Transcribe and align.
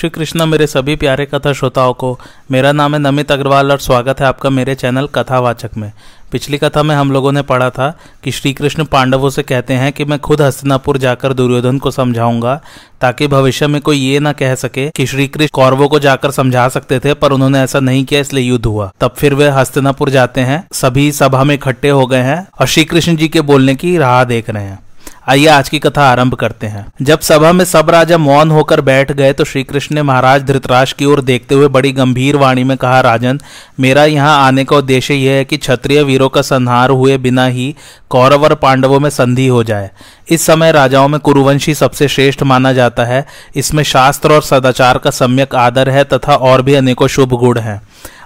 श्री 0.00 0.08
कृष्ण 0.10 0.44
मेरे 0.46 0.66
सभी 0.66 0.94
प्यारे 0.96 1.24
कथा 1.26 1.52
श्रोताओं 1.52 1.92
को, 1.92 2.18
मेरा 2.50 2.70
नाम 2.72 2.94
है 2.94 3.00
नमित 3.00 3.32
अग्रवाल 3.32 3.72
और 3.72 3.78
स्वागत 3.78 4.20
है 4.20 4.26
आपका 4.26 4.50
मेरे 4.50 4.74
चैनल 4.74 5.06
कथावाचक 5.06 5.76
में। 5.76 5.92
पिछली 6.32 6.58
कथा 6.58 6.82
में 6.82 6.94
हम 6.96 7.12
लोगों 7.12 7.32
ने 7.32 7.42
पढ़ा 7.42 7.68
था 7.70 7.98
कि 8.24 8.32
श्री 8.32 8.52
कृष्ण 8.52 8.84
पांडवों 8.84 9.30
से 9.30 9.42
कहते 9.42 9.74
हैं 9.74 9.92
कि 9.92 10.04
मैं 10.04 10.18
खुद 10.18 10.42
हस्तिनापुर 10.42 10.98
जाकर 10.98 11.32
दुर्योधन 11.32 11.78
को 11.78 11.90
समझाऊँगा, 11.90 12.60
ताकि 13.00 13.26
भविष्य 13.26 13.66
में 13.66 13.80
कोई 13.82 13.98
ये 13.98 14.18
ना 14.18 14.32
कह 14.32 14.54
सके 14.54 14.90
कि 14.90 15.06
श्री 15.06 15.28
कृष्ण 15.28 15.54
कौरवों 15.54 15.88
को 15.88 15.98
जाकर 15.98 16.30
समझा 16.30 16.68
सकते 16.68 16.98
थे, 16.98 17.14
पर 17.14 17.32
उन्होंने 17.32 17.60
ऐसा 17.60 17.80
नहीं 17.80 18.04
किया, 18.04 18.20
इसलिए 18.20 18.44
युद्ध 18.44 18.66
हुआ। 18.66 18.92
तब 19.00 19.14
फिर 19.18 19.34
वे 19.34 19.48
हस्तिनापुर 19.50 20.10
जाते 20.10 20.40
हैं, 20.40 20.66
सभी 20.72 21.10
सभा 21.12 21.44
में 21.44 21.54
इकट्ठे 21.54 21.88
हो 21.88 22.06
गए 22.06 22.22
हैं 22.22 22.46
और 22.60 22.66
श्री 22.66 22.84
कृष्ण 22.84 23.16
जी 23.16 23.28
के 23.28 23.40
बोलने 23.40 23.74
की 23.74 23.96
राह 23.98 24.22
देख 24.24 24.50
रहे 24.50 24.64
हैं। 24.64 24.78
आइए 25.30 25.46
आज 25.46 25.68
की 25.68 25.78
कथा 25.78 26.02
आरंभ 26.02 26.34
करते 26.34 26.66
हैं। 26.66 26.84
जब 27.02 27.20
सभा 27.20 27.50
में 27.52 27.64
सब 27.64 27.90
राजा 27.90 28.16
मौन 28.18 28.50
होकर 28.50 28.80
बैठ 28.80 29.12
गए 29.12 29.32
तो 29.32 29.44
श्री 29.44 29.62
कृष्ण 29.64 29.94
ने 29.94 30.02
महाराज 30.02 30.42
धृतराज 30.44 30.92
की 30.92 31.04
ओर 31.04 31.20
देखते 31.20 31.54
हुए 31.54 31.68
बड़ी 31.68 31.92
गंभीर 31.92 32.36
वाणी 32.36 32.64
में 32.64 32.76
कहा, 32.76 33.00
राजन, 33.00 33.40
मेरा 33.80 34.04
यहाँ 34.04 34.46
आने 34.46 34.64
का 34.64 34.76
उद्देश्य 34.76 35.14
यह 35.14 35.32
है 35.32 35.44
कि 35.44 35.56
क्षत्रिय 35.56 36.02
वीरों 36.02 36.28
का 36.28 36.42
संहार 36.42 36.90
हुए 36.90 37.18
बिना 37.18 37.46
ही 37.46 37.74
कौरव 38.10 38.44
और 38.44 38.54
पांडवों 38.54 39.00
में 39.00 39.10
संधि 39.10 39.46
हो 39.46 39.62
जाए। 39.64 39.90
इस 40.28 40.46
समय 40.46 40.72
राजाओं 40.72 41.08
में 41.08 41.20
कुरुवंशी 41.20 41.74
सबसे 41.74 42.08
श्रेष्ठ 42.08 42.42
माना 42.42 42.72
जाता 42.72 43.04
है। 43.04 43.26
इसमें 43.56 43.82
शास्त्र 43.84 44.32
और 44.32 44.42
सदाचार 44.42 44.98
का 44.98 45.10
सम्यक 45.12 45.54
आदर 45.56 45.90
है 45.90 46.04
तथा 46.04 46.34
और 46.34 46.62
भी 46.62 46.74
अनेकों 46.74 47.08
शुभ 47.08 47.34
गुण 47.34 47.58
हैं। 47.58 47.80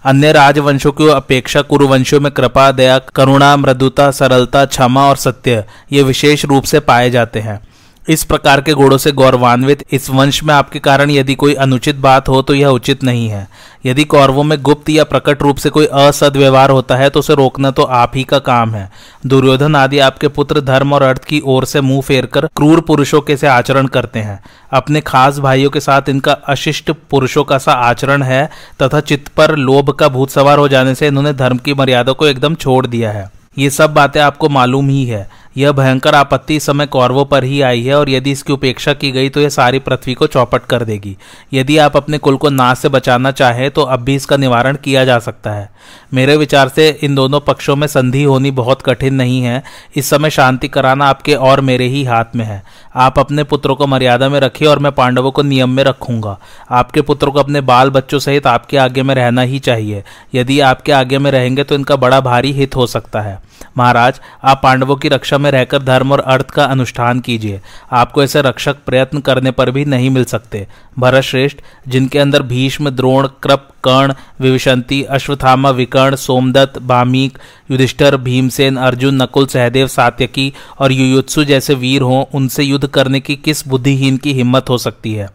अन्य 0.04 0.32
राजवंशों 0.32 0.92
की 0.92 1.08
अपेक्षा 1.08 1.62
कुरुवंशों 1.62 2.20
में 2.20 2.32
कृपा, 2.32 2.72
दया, 2.72 2.98
करुणा, 2.98 3.56
मृदुता, 3.56 4.10
सरलता, 4.10 4.64
क्षमा 4.64 5.08
और 5.08 5.16
सत्य, 5.16 5.64
ये 5.92 6.02
विशेष 6.02 6.44
रूप 6.44 6.64
से 6.64 6.80
पाए 6.80 7.10
जाते 7.10 7.40
हैं। 7.40 7.73
इस 8.08 8.22
प्रकार 8.24 8.60
के 8.60 8.72
गुणों 8.72 8.96
से 8.98 9.10
गौरवान्वित 9.12 9.84
इस 9.92 10.08
वंश 10.10 10.42
में 10.44 10.52
आपके 10.54 10.78
कारण 10.78 11.10
यदि 11.10 11.34
कोई 11.34 11.54
अनुचित 11.54 11.96
बात 11.96 12.28
हो 12.28 12.40
तो 12.42 12.54
यह 12.54 12.68
उचित 12.68 13.04
नहीं 13.04 13.28
है। 13.28 13.46
यदि 13.86 14.04
कौरवों 14.04 14.42
में 14.44 14.60
गुप्त 14.62 14.88
या 14.90 15.04
प्रकट 15.04 15.42
रूप 15.42 15.56
से 15.56 15.70
कोई 15.70 15.86
असद 15.86 16.36
व्यवहार 16.36 16.70
होता 16.70 16.96
है 16.96 17.08
तो 17.10 17.20
उसे 17.20 17.34
रोकना 17.34 17.70
तो 17.70 17.82
आप 17.82 18.12
ही 18.14 18.24
का 18.24 18.38
काम 18.38 18.74
है। 18.74 18.90
दुर्योधन 19.26 19.76
आदि 19.76 19.98
आपके 19.98 20.28
पुत्र 20.28 20.60
धर्म 20.60 20.92
और 20.92 21.02
अर्थ 21.02 21.24
की 21.24 21.40
ओर 21.44 21.64
से 21.64 21.80
मुँह 21.80 22.00
फेरकर 22.00 22.46
क्रूर 22.46 22.80
पुरुषों 22.80 23.20
के 23.20 23.36
से 23.36 23.46
आचरण 23.46 23.86
करते 23.86 24.18
हैं। 24.18 24.38
अपने 24.72 25.00
खास 25.00 25.38
भाइयों 25.38 25.70
के 25.70 25.80
साथ 25.80 26.08
इनका 26.08 26.32
अशिष्ट 26.32 26.90
पुरुषों 27.10 27.44
का 27.44 27.58
सा 27.58 27.72
आचरण 27.72 28.22
है, 28.22 28.48
तथा 28.82 29.00
चित्त 29.00 29.28
पर 29.28 29.56
लोभ 29.56 29.90
का 29.90 30.08
भूत 30.08 30.30
सवार 30.30 30.58
हो 30.58 30.68
जाने 30.68 30.94
से 30.94 31.06
इन्होंने 31.06 31.32
धर्म 31.32 31.58
की 31.58 31.74
मर्यादा 31.74 32.12
को 32.12 32.26
एकदम 32.26 32.54
छोड़ 32.54 32.86
दिया 32.86 33.12
है। 33.12 33.30
ये 33.58 33.70
सब 33.70 33.92
बातें 33.94 34.20
आपको 34.20 34.48
मालूम 34.48 34.88
ही 34.88 35.04
है। 35.04 35.28
यह 35.56 35.72
भयंकर 35.72 36.14
आपत्ति 36.14 36.56
इस 36.56 36.66
समय 36.66 36.86
कौरवों 36.86 37.24
पर 37.24 37.44
ही 37.44 37.60
आई 37.60 37.82
है 37.82 37.94
और 37.94 38.10
यदि 38.10 38.32
इसकी 38.32 38.52
उपेक्षा 38.52 38.92
की 38.94 39.10
गई 39.12 39.28
तो 39.28 39.40
यह 39.40 39.48
सारी 39.48 39.78
पृथ्वी 39.78 40.14
को 40.14 40.26
चौपट 40.26 40.64
कर 40.66 40.84
देगी। 40.84 41.16
यदि 41.52 41.78
आप 41.78 41.96
अपने 41.96 42.18
कुल 42.18 42.36
को 42.36 42.50
नाश 42.50 42.78
से 42.78 42.88
बचाना 42.88 43.30
चाहें 43.30 43.70
तो 43.70 43.82
अब 43.82 44.00
भी 44.00 44.14
इसका 44.14 44.36
निवारण 44.36 44.76
किया 44.76 45.04
जा 45.04 45.18
सकता 45.18 45.50
है। 45.50 45.68
मेरे 46.14 46.36
विचार 46.36 46.68
से 46.68 46.88
इन 47.02 47.14
दोनों 47.14 47.40
पक्षों 47.40 47.76
में 47.76 47.86
संधि 47.86 48.22
होनी 48.22 48.50
बहुत 48.52 48.82
कठिन 48.82 49.14
नहीं 49.14 49.40
है। 49.42 49.62
इस 49.96 50.10
समय 50.10 50.30
शांति 50.30 50.68
कराना 50.68 51.06
आपके 51.06 51.34
और 51.34 51.60
मेरे 51.60 51.86
ही 51.86 52.04
हाथ 52.04 52.36
में 52.36 52.44
है। 52.44 52.62
आप 52.96 53.18
अपने 53.18 53.44
पुत्रों 53.44 53.76
को 53.76 53.86
मर्यादा 53.86 54.28
में 54.28 54.38
रखिए 54.40 54.68
और 54.68 54.78
मैं 54.78 54.92
पांडवों 54.92 55.30
को 55.30 55.42
नियम 55.42 55.70
में 55.70 55.82
रखूँगा। 55.84 56.38
आपके 56.70 57.00
पुत्रों 57.02 57.32
को 57.32 57.38
अपने 57.38 57.60
बाल 57.60 57.90
बच्चों 57.90 58.18
सहित 58.18 58.46
आपके 58.46 58.76
आगे 58.76 59.02
में 59.02 59.14
रहना 59.14 59.42
ही 59.42 59.58
चाहिए। 59.58 60.02
यदि 60.34 60.60
आपके 60.60 60.92
आगे 60.92 61.18
में 61.18 61.30
रहेंगे 61.30 61.64
तो 61.64 61.74
इनका 61.74 61.96
बड़ा 61.96 62.20
भारी 62.20 62.52
हित 62.52 62.76
हो 62.76 62.86
सकता 62.86 63.20
है। 63.20 63.38
महाराज, 63.78 64.20
आप 64.44 64.60
पांडवों 64.62 64.96
की 64.96 65.08
रक्षा 65.08 65.38
में 65.44 65.50
रहकर 65.50 65.82
धर्म 65.82 66.12
और 66.12 66.20
अर्थ 66.20 66.50
का 66.50 66.64
अनुष्ठान 66.64 67.20
कीजिए। 67.20 67.60
आपको 67.92 68.22
ऐसे 68.22 68.42
रक्षक 68.42 68.76
प्रयत्न 68.86 69.20
करने 69.20 69.50
पर 69.50 69.70
भी 69.70 69.84
नहीं 69.84 70.10
मिल 70.10 70.24
सकते। 70.24 70.66
भरत 70.98 71.22
श्रेष्ठ 71.22 71.58
जिनके 71.88 72.18
अंदर 72.18 72.42
भीष्म, 72.42 72.90
द्रोण, 72.90 73.28
कृप, 73.42 73.68
कर्ण, 73.84 74.14
विविशंति 74.40 75.02
अश्वथामा 75.04 75.70
विकर्ण, 75.70 76.16
सोमदत्त 76.16 76.78
बामीक 76.78 77.38
युधिष्ठर, 77.70 78.16
भीमसेन, 78.16 78.76
अर्जुन, 78.76 79.22
नकुल, 79.22 79.46
सहदेव, 79.46 79.86
सात्यकी 79.86 80.52
और 80.78 80.92
युयुत्सु 80.92 81.44
जैसे 81.44 81.74
वीर 81.74 82.02
हों, 82.02 82.24
उनसे 82.34 82.62
युद्ध 82.62 82.86
करने 82.88 83.20
की 83.20 83.36
किस 83.36 83.68
बुद्धिहीन 83.68 84.16
की 84.16 84.32
हिम्मत 84.32 84.70
हो 84.70 84.78
सकती 84.78 85.14
है? 85.14 85.30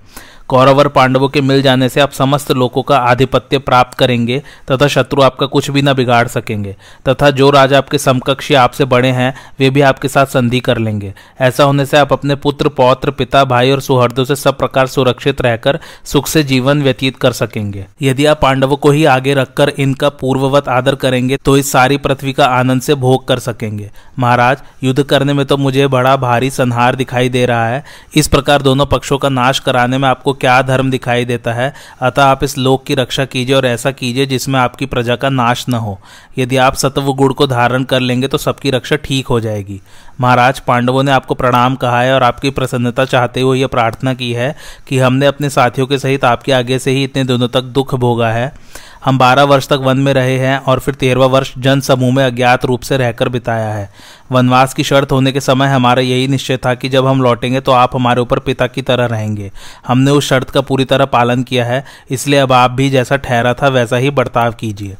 कौरव 0.50 0.80
और 0.80 0.88
पांडवों 0.88 1.28
के 1.30 1.42
मिल 1.42 1.62
जाने 1.62 1.90
से 1.90 2.02
आप 2.02 2.12
समस्त 2.12 2.52
लोगों 2.52 2.84
का 2.84 2.98
आधिपत्य 2.98 3.58
प्राप्त 3.58 3.98
करेंगे, 3.98 4.42
तथा 4.72 4.88
शत्रु 4.88 5.22
आपका 5.22 5.46
कुछ 5.46 5.70
भी 5.72 5.82
न 5.82 5.94
बिगाड़ 5.94 6.28
सकेंगे, 6.28 6.76
तथा 7.10 7.30
जो 7.32 7.50
राजा 7.50 7.78
आपके 7.78 7.98
समकक्षी 7.98 8.54
आपसे 8.54 8.86
बड़े 8.86 9.10
हैं, 9.10 9.34
वे 9.60 9.70
भी 9.70 9.82
आपके 9.82 10.08
साथ 10.08 10.26
संधि 10.26 10.60
कर 10.60 10.78
लेंगे। 10.78 11.14
ऐसा 11.42 11.64
होने 11.64 11.86
से 11.86 11.98
आप 11.98 12.14
अपने 12.14 12.36
पुत्र, 12.36 12.70
पौत्र, 12.70 13.12
पिता, 13.12 13.44
भाई 13.44 13.72
और 13.72 13.82
सुहृदों 13.82 14.26
से 14.26 14.36
सब 14.36 14.58
प्रकार 14.58 14.88
सुरक्षित 14.88 15.42
रहकर 15.42 15.80
सुख 16.06 16.28
से 16.28 16.44
जीवन 16.44 16.82
व्यतीत 16.84 17.18
कर 17.18 17.32
सकेंगे। 17.32 17.86
यदि 18.02 18.26
आप 18.26 18.42
पांडवों 18.42 18.78
को 18.78 18.92
ही 18.92 19.06
आगे 19.08 19.34
रखकर 19.34 19.70
इनका 19.70 20.10
पूर्ववत 20.12 20.68
आदर 20.70 20.96
करेंगे 20.96 21.38
तो 21.38 21.58
इस 21.58 21.72
सारी 21.72 21.98
पृथ्वी 22.00 22.34
का 22.34 22.46
आनंद 22.48 22.82
से 22.82 22.96
भोग 22.96 23.28
कर 23.28 23.40
सकेंगे। 23.40 23.90
महाराज, 24.20 24.58
युद्ध 24.84 25.04
करने 25.04 25.34
में 25.34 25.46
तो 25.46 25.58
मुझे 25.58 25.88
बड़ा 25.88 26.16
भारी 26.18 26.50
संहार 26.50 26.96
दिखाई 26.96 27.30
दे 27.30 27.46
रहा 27.46 27.68
है। 27.68 27.84
इस 28.16 28.28
प्रकार 28.28 28.62
दोनों 28.62 28.86
पक्षों 28.88 29.18
का 29.18 29.30
नाश 29.30 29.60
कराने 29.60 29.98
में 29.98 30.08
आपको 30.10 30.34
क्या 30.42 30.62
धर्म 30.62 30.92
दिखाई 30.92 31.26
देता 31.26 31.54
है? 31.54 31.74
अतः 32.02 32.24
आप 32.24 32.44
इस 32.44 32.58
लोक 32.58 32.84
की 32.86 32.96
रक्षा 32.96 33.26
कीजिए 33.26 33.56
और 33.56 33.66
ऐसा 33.66 33.92
कीजिए 33.92 34.26
जिसमें 34.26 34.60
आपकी 34.60 34.86
प्रजा 34.86 35.16
का 35.16 35.30
नाश 35.30 35.66
न 35.70 35.74
हो। 35.74 36.00
यदि 36.38 36.58
आप 36.58 36.76
सत्व 36.76 37.14
गुण 37.14 37.34
को 37.34 37.48
धारण 37.48 37.84
कर 37.84 38.00
लेंगे 38.00 38.28
तो 38.28 38.38
सबकी 38.38 38.72
रक्षा 38.72 38.96
ठीक 38.96 39.28
हो 39.28 39.40
जाएगी। 39.40 39.82
महाराज, 40.22 40.60
पांडवों 40.60 41.04
ने 41.04 41.12
आपको 41.12 41.36
प्रणाम 41.36 41.76
कहा 41.76 42.02
है 42.02 42.14
और 42.14 42.24
आपकी 42.24 42.50
प्रसन्नता 42.50 43.06
चाहते 43.06 43.42
हुए 43.42 43.60
यह 43.60 43.68
प्रार्थना 43.68 44.14
की 44.14 44.32
है 44.34 44.56
कि 44.88 45.00
हमने 45.00 45.26
अपने 45.26 45.50
साथियों 45.50 45.88
के 45.88 45.98
सहित 46.00 46.26
आपके 46.26 46.52
आगे 46.52 46.80
से 46.80 46.92
ही 46.92 47.04
इतने 47.04 47.24
दिनों 47.24 47.48
तक 47.48 47.62
दुख 47.62 47.96
भोगा 47.96 48.30
है। 48.30 48.52
हम 49.06 49.18
बारह 49.18 49.44
वर्ष 49.44 49.68
तक 49.68 49.80
वन 49.82 49.98
में 49.98 50.14
रहे 50.14 50.38
हैं 50.40 50.58
और 50.60 50.80
फिर 50.80 50.94
तेरहवा 50.94 51.26
वर्ष 51.28 51.54
जन 51.58 51.80
समूह 51.80 52.14
में 52.16 52.24
अज्ञात 52.26 52.66
रूप 52.66 52.82
से 52.82 52.98
रहकर 52.98 53.30
बिताया 53.30 53.70
है। 53.70 53.90
वनवास 54.32 54.74
की 54.74 54.84
शर्त 54.84 55.12
होने 55.12 55.32
के 55.32 55.40
समय 55.40 55.68
हमारा 55.68 56.02
यही 56.02 56.28
निश्चय 56.28 56.58
था 56.58 56.74
कि 56.74 56.90
जब 56.90 57.06
हम 57.08 57.22
लौटेंगे 57.22 57.60
तो 57.60 57.72
आप 57.72 57.96
हमारे 57.96 58.22
ऊपर 58.22 58.40
पिता 58.40 58.68
की 58.68 58.82
तरह 58.82 59.06
रहेंगे। 59.06 59.52
हमने 59.88 60.12
उस 60.12 60.30
शर्त 60.30 60.50
का 60.50 60.62
पूरी 60.62 60.86
तरह 60.86 61.06
पालन 61.08 61.44
किया 61.44 61.66
है, 61.66 61.84
इसलिए 62.12 62.40
अब 62.40 62.54
आप 62.54 62.72
भी 62.72 62.90
जैसा 62.90 63.16
ठहरा 63.18 63.54
था 63.54 63.68
वैसा 63.68 63.98
ही 63.98 64.10
बर्ताव 64.12 64.54
कीजिए। 64.54 64.98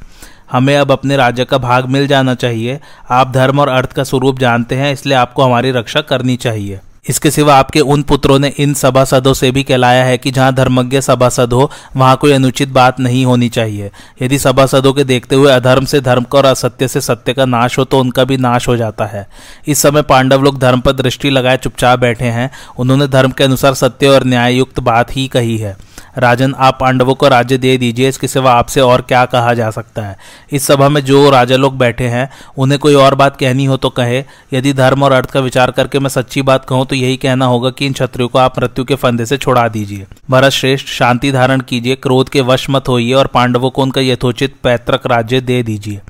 हमें 0.52 0.76
अब 0.78 0.92
अपने 0.92 1.18
राज्य 1.18 1.46
का 1.46 1.58
भाग 1.58 1.86
मिल 1.86 2.08
जाना 2.08 2.36
चाहिए। 2.36 2.80
आप 3.12 3.32
धर्म 3.32 3.60
और 3.60 3.70
अर्थ 3.70 3.94
का 3.94 4.04
स्वरूप 4.04 4.40
जानते 4.40 4.76
हैं, 4.76 4.94
इसलिए 4.94 5.16
आपको 5.16 5.44
हमारी 5.44 5.72
रक्षा 5.72 6.02
करनी 6.02 6.36
चाहिए। 6.38 6.80
इसके 7.10 7.30
सिवा 7.32 7.56
आपके 7.56 7.80
उन 7.82 8.02
पुत्रों 8.04 8.38
ने 8.40 8.48
इन 8.60 8.74
सभासदों 8.74 9.34
से 9.34 9.50
भी 9.52 9.64
कहलाया 9.64 10.04
है 10.06 10.18
कि 10.18 10.32
जहाँ 10.32 10.54
धर्मज्ञ 10.54 11.00
सभासद 11.02 11.54
हो, 11.54 11.70
वहाँ 11.96 12.16
कोई 12.18 12.32
अनुचित 12.32 12.70
बात 12.70 13.00
नहीं 13.00 13.24
होनी 13.26 13.50
चाहिए। 13.50 13.90
यदि 14.22 14.40
सभासदों 14.40 14.94
के 14.94 15.04
देखते 15.04 15.36
हुए 15.36 15.52
अधर्म 15.52 15.86
से 15.86 16.02
धर्म 16.02 16.24
का 16.24 16.38
और 16.38 16.46
असत्य 16.46 16.88
से 16.88 17.02
सत्य 17.02 17.34
का 17.34 17.46
नाश 17.46 17.78
हो 17.80 17.86
तो 17.86 18.00
उनका 18.00 18.24
भी 18.24 18.38
नाश 18.38 18.68
हो 18.68 18.76
जाता 18.78 19.06
है। 19.06 19.28
इस 19.68 19.80
समय 19.80 20.02
पांडव 20.02 20.42
लोग 20.42 20.60
धर्म 20.60 20.82
पर 20.82 20.92
दृष्टि 20.92 21.30
लगाए 21.30 21.58
चुपचाप 21.58 22.00
बैठे 22.00 22.26
हैं। 22.26 22.50
उन्होंने 22.80 23.08
धर्म 23.08 23.32
के 23.32 23.44
अनुसार 23.44 23.74
सत्य 23.74 24.08
और 24.08 24.24
न्याय 24.24 24.56
युक्त 24.56 24.80
बात 24.80 25.16
ही 25.16 25.28
कही 25.28 25.58
है। 25.58 25.76
राजन, 26.18 26.54
आप 26.58 26.78
पांडवों 26.82 27.16
को 27.16 27.28
राज्य 27.28 27.58
दे 27.58 27.78
दीजिए, 27.78 28.10
इसके 28.10 28.28
सिवा 28.28 28.54
आपसे 28.54 28.82
और 28.82 29.02
क्या 29.02 29.26
कहा 29.26 29.54
जा 29.54 29.70
सकता 29.72 30.02
है? 30.02 30.18
इस 30.52 30.68
सभा 30.68 30.90
में 30.90 31.02
जो 31.02 31.30
राजा 31.30 31.56
लोग 31.56 31.78
बैठे 31.78 32.08
हैं, 32.08 32.30
उन्हें 32.58 32.80
कोई 32.80 32.94
और 32.94 33.16
बात 33.16 33.38
कहनी 33.38 33.66
हो 33.66 33.78
तो 33.78 33.90
कहे। 33.90 34.24
यदि 34.54 34.74
धर्म 34.74 35.04
और 35.04 35.12
अर्थ 35.12 35.32
का 35.32 35.40
विचार 35.40 35.72
करके 35.72 36.00
मैं 36.00 36.10
सच्ची 36.10 36.42
बात 36.42 36.66
कहूँ 36.66 36.86
तो 36.86 36.96
यही 36.96 37.18
कहना 37.18 37.46
होगा 37.46 37.70
कि 37.70 37.86
इन 37.86 37.94
क्षत्रियों 37.94 38.30
को 38.30 38.40
आप 38.40 38.60
मृत्यु 38.60 38.86
के 38.86 38.96
फंदे 38.96 39.26
से 39.26 39.38
छुड़ा 39.38 39.68
दीजिए। 39.68 40.06
भरत 40.30 40.52
श्रेष्ठ, 40.52 40.88
शांति 40.88 41.32
धारण 41.32 41.62
कीजिए, 41.62 41.96
क्रोध 41.96 42.30
के 42.30 42.42
वश 42.42 42.70
मत 42.70 42.88
होइए 42.88 43.14
और 43.14 43.28
पांडवों 43.28 43.70
को 43.70 43.82
उनका 43.82 44.02
यथोचित 44.02 44.56
पैतृक 44.64 45.08
राज्य 45.08 45.42
दे 45.42 45.62
दीजिए। 45.64 46.02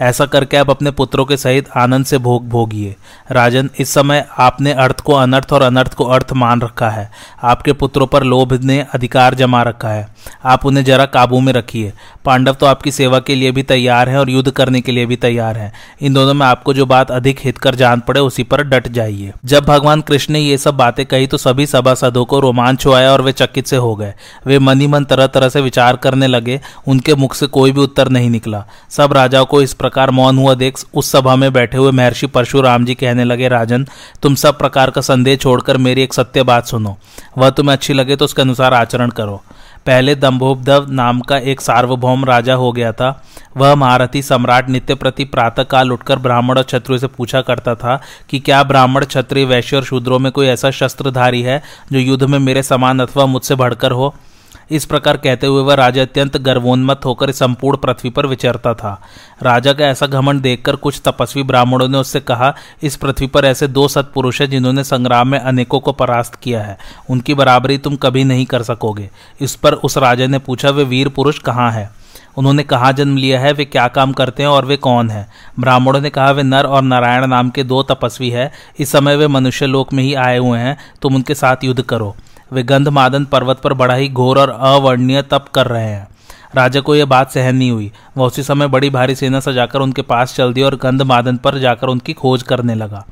ऐसा 0.00 0.26
करके 0.26 0.56
आप 0.56 0.70
अपने 0.70 0.90
पुत्रों 0.90 1.24
के 1.24 1.36
सहित 1.36 1.68
आनंद 1.76 2.04
से 2.04 2.18
भोग 2.18 2.48
भोगिए। 2.48 2.96
राजन, 3.32 3.70
इस 3.78 3.90
समय 3.90 4.28
आपने 4.38 4.72
अर्थ 4.72 5.00
को 5.00 5.12
अनर्थ 5.12 5.52
और 5.52 5.62
अनर्थ 5.62 5.94
को 5.94 6.04
अर्थ 6.04 6.32
मान 6.32 6.60
रखा 6.60 6.90
है। 6.90 7.10
आपके 7.42 7.72
पुत्रों 7.72 8.06
पर 8.06 8.22
लोभ 8.22 8.52
ने 8.52 8.86
अधिकार 8.94 9.34
जमा 9.34 9.62
रखा 9.62 9.88
है। 9.88 10.08
आप 10.44 10.66
उन्हें 10.66 10.84
जरा 10.84 11.04
काबू 11.06 11.40
में 11.40 11.52
रखिए। 11.52 11.92
पांडव 12.24 12.54
तो 12.54 12.66
आपकी 12.66 12.90
सेवा 12.90 13.18
के 13.18 13.34
लिए 13.34 13.50
भी 13.52 13.62
तैयार 13.62 14.08
हैं 14.08 14.18
और 14.18 14.30
युद्ध 14.30 14.50
करने 14.50 14.80
के 14.80 14.92
लिए 14.92 15.06
भी 15.06 15.16
तैयार 15.16 15.56
हैं। 15.56 15.72
इन 16.02 16.14
दोनों 16.14 16.34
में 16.34 16.46
आपको 16.46 16.74
जो 16.74 16.86
बात 16.86 17.10
अधिक 17.10 17.38
हित 17.44 17.58
कर 17.58 17.74
जान 17.74 18.00
पड़े, 18.00 18.20
उसी 18.20 18.42
पर 18.42 18.62
डट 18.62 18.88
जाइए। 18.88 19.32
जब 19.44 19.64
भगवान 19.64 20.00
कृष्ण 20.00 20.32
ने 20.32 20.40
ये 20.40 20.58
सब 20.58 20.76
बातें 20.76 21.04
कही 21.06 21.26
तो 21.26 21.36
सभी 21.36 21.66
सभासदों 21.66 22.24
को 22.24 22.40
रोमांच 22.40 22.86
आया 22.86 23.12
और 23.12 23.22
वे 23.22 23.32
चकित 23.32 23.66
से 23.66 23.76
हो 23.76 23.94
गए। 23.96 24.14
वे 24.46 24.58
मनी 24.58 24.86
मन 24.86 25.04
तरह 25.04 25.26
तरह 25.26 25.48
से 25.48 25.60
विचार 25.60 25.96
करने 25.96 26.26
लगे। 26.26 26.60
उनके 26.86 27.14
मुख 27.14 27.34
से 27.34 27.46
कोई 27.46 27.72
भी 27.72 27.80
उत्तर 27.80 28.08
नहीं 28.08 28.30
निकला। 28.30 28.64
सब 28.90 29.12
राजाओं 29.12 29.46
को 29.46 29.62
इस 29.62 29.74
प्रकार 29.74 30.10
मौन 30.10 30.38
हुआ 30.38 30.54
देख, 30.54 30.78
उस 30.94 31.10
सभा 31.12 31.36
में 31.36 31.52
बैठे 31.52 31.78
हुए 31.78 31.90
महर्षि 31.90 32.26
परशुराम 32.26 32.84
जी 32.84 32.94
कहने 32.94 33.24
लगे, 33.24 33.48
राजन, 33.48 33.86
तुम 34.22 34.34
सब 34.34 34.58
प्रकार 34.58 34.90
का 34.90 35.00
संदेह 35.00 35.36
छोड़कर 35.36 35.76
मेरी 35.76 36.02
एक 36.02 36.14
सत्य 36.14 36.42
बात 36.42 36.66
सुनो। 36.66 36.96
वह 37.38 37.50
तुम्हें 37.50 37.76
अच्छी 37.76 37.92
लगे 37.92 38.16
तो 38.16 38.24
उसके 38.24 38.42
अनुसार 38.42 38.74
आचरण 38.74 39.10
करो। 39.10 39.42
पहले 39.86 40.14
दम्भोपधव 40.14 40.86
नाम 40.90 41.20
का 41.20 41.38
एक 41.38 41.60
सार्वभौम 41.60 42.24
राजा 42.24 42.54
हो 42.54 42.72
गया 42.72 42.92
था। 42.92 43.10
वह 43.56 43.74
महारथी 43.74 44.22
सम्राट 44.22 44.68
नित्य 44.68 44.94
प्रति 44.94 45.24
प्रातः 45.24 45.62
काल 45.62 45.92
उठकर 45.92 46.18
ब्राह्मण 46.18 46.58
और 46.58 46.62
क्षत्रिय 46.62 46.98
से 46.98 47.06
पूछा 47.06 47.40
करता 47.40 47.74
था 47.74 48.00
कि 48.30 48.38
क्या 48.38 48.62
ब्राह्मण, 48.62 49.04
क्षत्रिय, 49.04 49.44
वैश्य 49.44 49.76
और 49.76 49.84
शूद्रों 49.84 50.18
में 50.18 50.32
कोई 50.32 50.46
ऐसा 50.46 50.70
शस्त्रधारी 50.70 51.42
है 51.42 51.62
जो 51.92 51.98
युद्ध 51.98 52.24
में 52.24 52.38
मेरे 52.38 52.62
समान 52.62 53.00
अथवा 53.00 53.26
मुझसे 53.26 53.54
बढ़कर 53.54 53.92
हो? 53.92 54.14
इस 54.70 54.84
प्रकार 54.84 55.16
कहते 55.16 55.46
हुए 55.46 55.62
वह 55.62 55.74
राजा 55.74 56.02
अत्यंत 56.02 56.36
गर्वोन्मत 56.36 57.00
होकर 57.04 57.30
संपूर्ण 57.30 57.76
पृथ्वी 57.76 58.10
पर 58.10 58.26
विचरता 58.26 58.74
था। 58.74 59.02
राजा 59.42 59.72
का 59.72 59.86
ऐसा 59.86 60.06
घमंड 60.06 60.42
देखकर 60.42 60.76
कुछ 60.76 61.00
तपस्वी 61.04 61.42
ब्राह्मणों 61.42 61.88
ने 61.88 61.98
उससे 61.98 62.20
कहा, 62.20 62.54
इस 62.82 62.96
पृथ्वी 62.96 63.26
पर 63.26 63.44
ऐसे 63.44 63.68
दो 63.68 63.88
सत्पुरुष 63.88 64.40
हैं 64.40 64.50
जिन्होंने 64.50 64.84
संग्राम 64.84 65.28
में 65.28 65.38
अनेकों 65.38 65.80
को 65.80 65.92
परास्त 65.92 66.34
किया 66.34 66.62
है। 66.62 66.78
उनकी 67.10 67.34
बराबरी 67.34 67.78
तुम 67.78 67.96
कभी 67.96 68.24
नहीं 68.24 68.46
कर 68.46 68.62
सकोगे। 68.62 69.10
इस 69.40 69.56
पर 69.56 69.74
उस 69.74 69.98
राजा 69.98 70.26
ने 70.26 70.38
पूछा, 70.38 70.70
वे 70.70 70.84
वीर 70.84 71.08
पुरुष 71.08 71.38
कहाँ 71.38 71.72
है? 71.72 71.90
उन्होंने 72.36 72.62
कहाँ, 72.62 72.92
जन्म 72.92 73.16
लिया 73.16 73.40
है, 73.40 73.52
वे 73.52 73.64
क्या 73.64 73.88
काम 73.88 74.12
करते 74.12 74.42
हैं 74.42 74.50
और 74.50 74.64
वे 74.64 74.76
कौन 74.76 75.10
है? 75.10 75.28
ब्राह्मणों 75.60 76.00
ने 76.00 76.10
कहा, 76.10 76.30
वे 76.30 76.42
नर 76.42 76.64
और 76.64 76.82
नारायण 76.82 77.26
नाम 77.26 77.50
के 77.50 77.64
दो 77.64 77.82
तपस्वी 77.82 78.30
है। 78.30 78.52
इस 78.78 78.92
समय 78.92 79.16
वे 79.16 79.26
मनुष्य 79.26 79.66
लोक 79.66 79.92
में 79.92 80.02
ही 80.02 80.14
आए 80.14 80.38
हुए 80.38 80.58
हैं। 80.58 80.78
तुम 81.02 81.14
उनके 81.14 81.34
साथ 81.34 81.56
युद्ध 81.64 81.82
करो। 81.82 82.16
वे 82.52 82.62
गंधमादन 82.62 83.24
पर्वत 83.24 83.60
पर 83.60 83.72
बड़ा 83.72 83.94
ही 83.94 84.08
घोर 84.08 84.38
और 84.38 84.50
अवर्णीय 84.50 85.22
तप 85.22 85.44
कर 85.54 85.66
रहे 85.66 85.88
हैं। 85.88 86.08
राजा 86.54 86.80
को 86.80 86.94
यह 86.96 87.04
बात 87.04 87.30
सहन 87.30 87.56
नहीं 87.56 87.70
हुई। 87.70 87.92
वह 88.16 88.26
उसी 88.26 88.42
समय 88.42 88.68
बड़ी 88.68 88.90
भारी 88.90 89.14
सेना 89.14 89.40
सजाकर 89.40 89.78
उनके 89.78 90.02
पास 90.02 90.34
चल 90.34 90.52
दी 90.52 90.62
और 90.62 90.76
गंधमादन 90.76 91.36
पर 91.36 91.58
जाकर 91.58 91.86
उनकी 91.86 92.12
खोज 92.12 92.42
करने 92.42 92.74
लगा। 92.74 93.06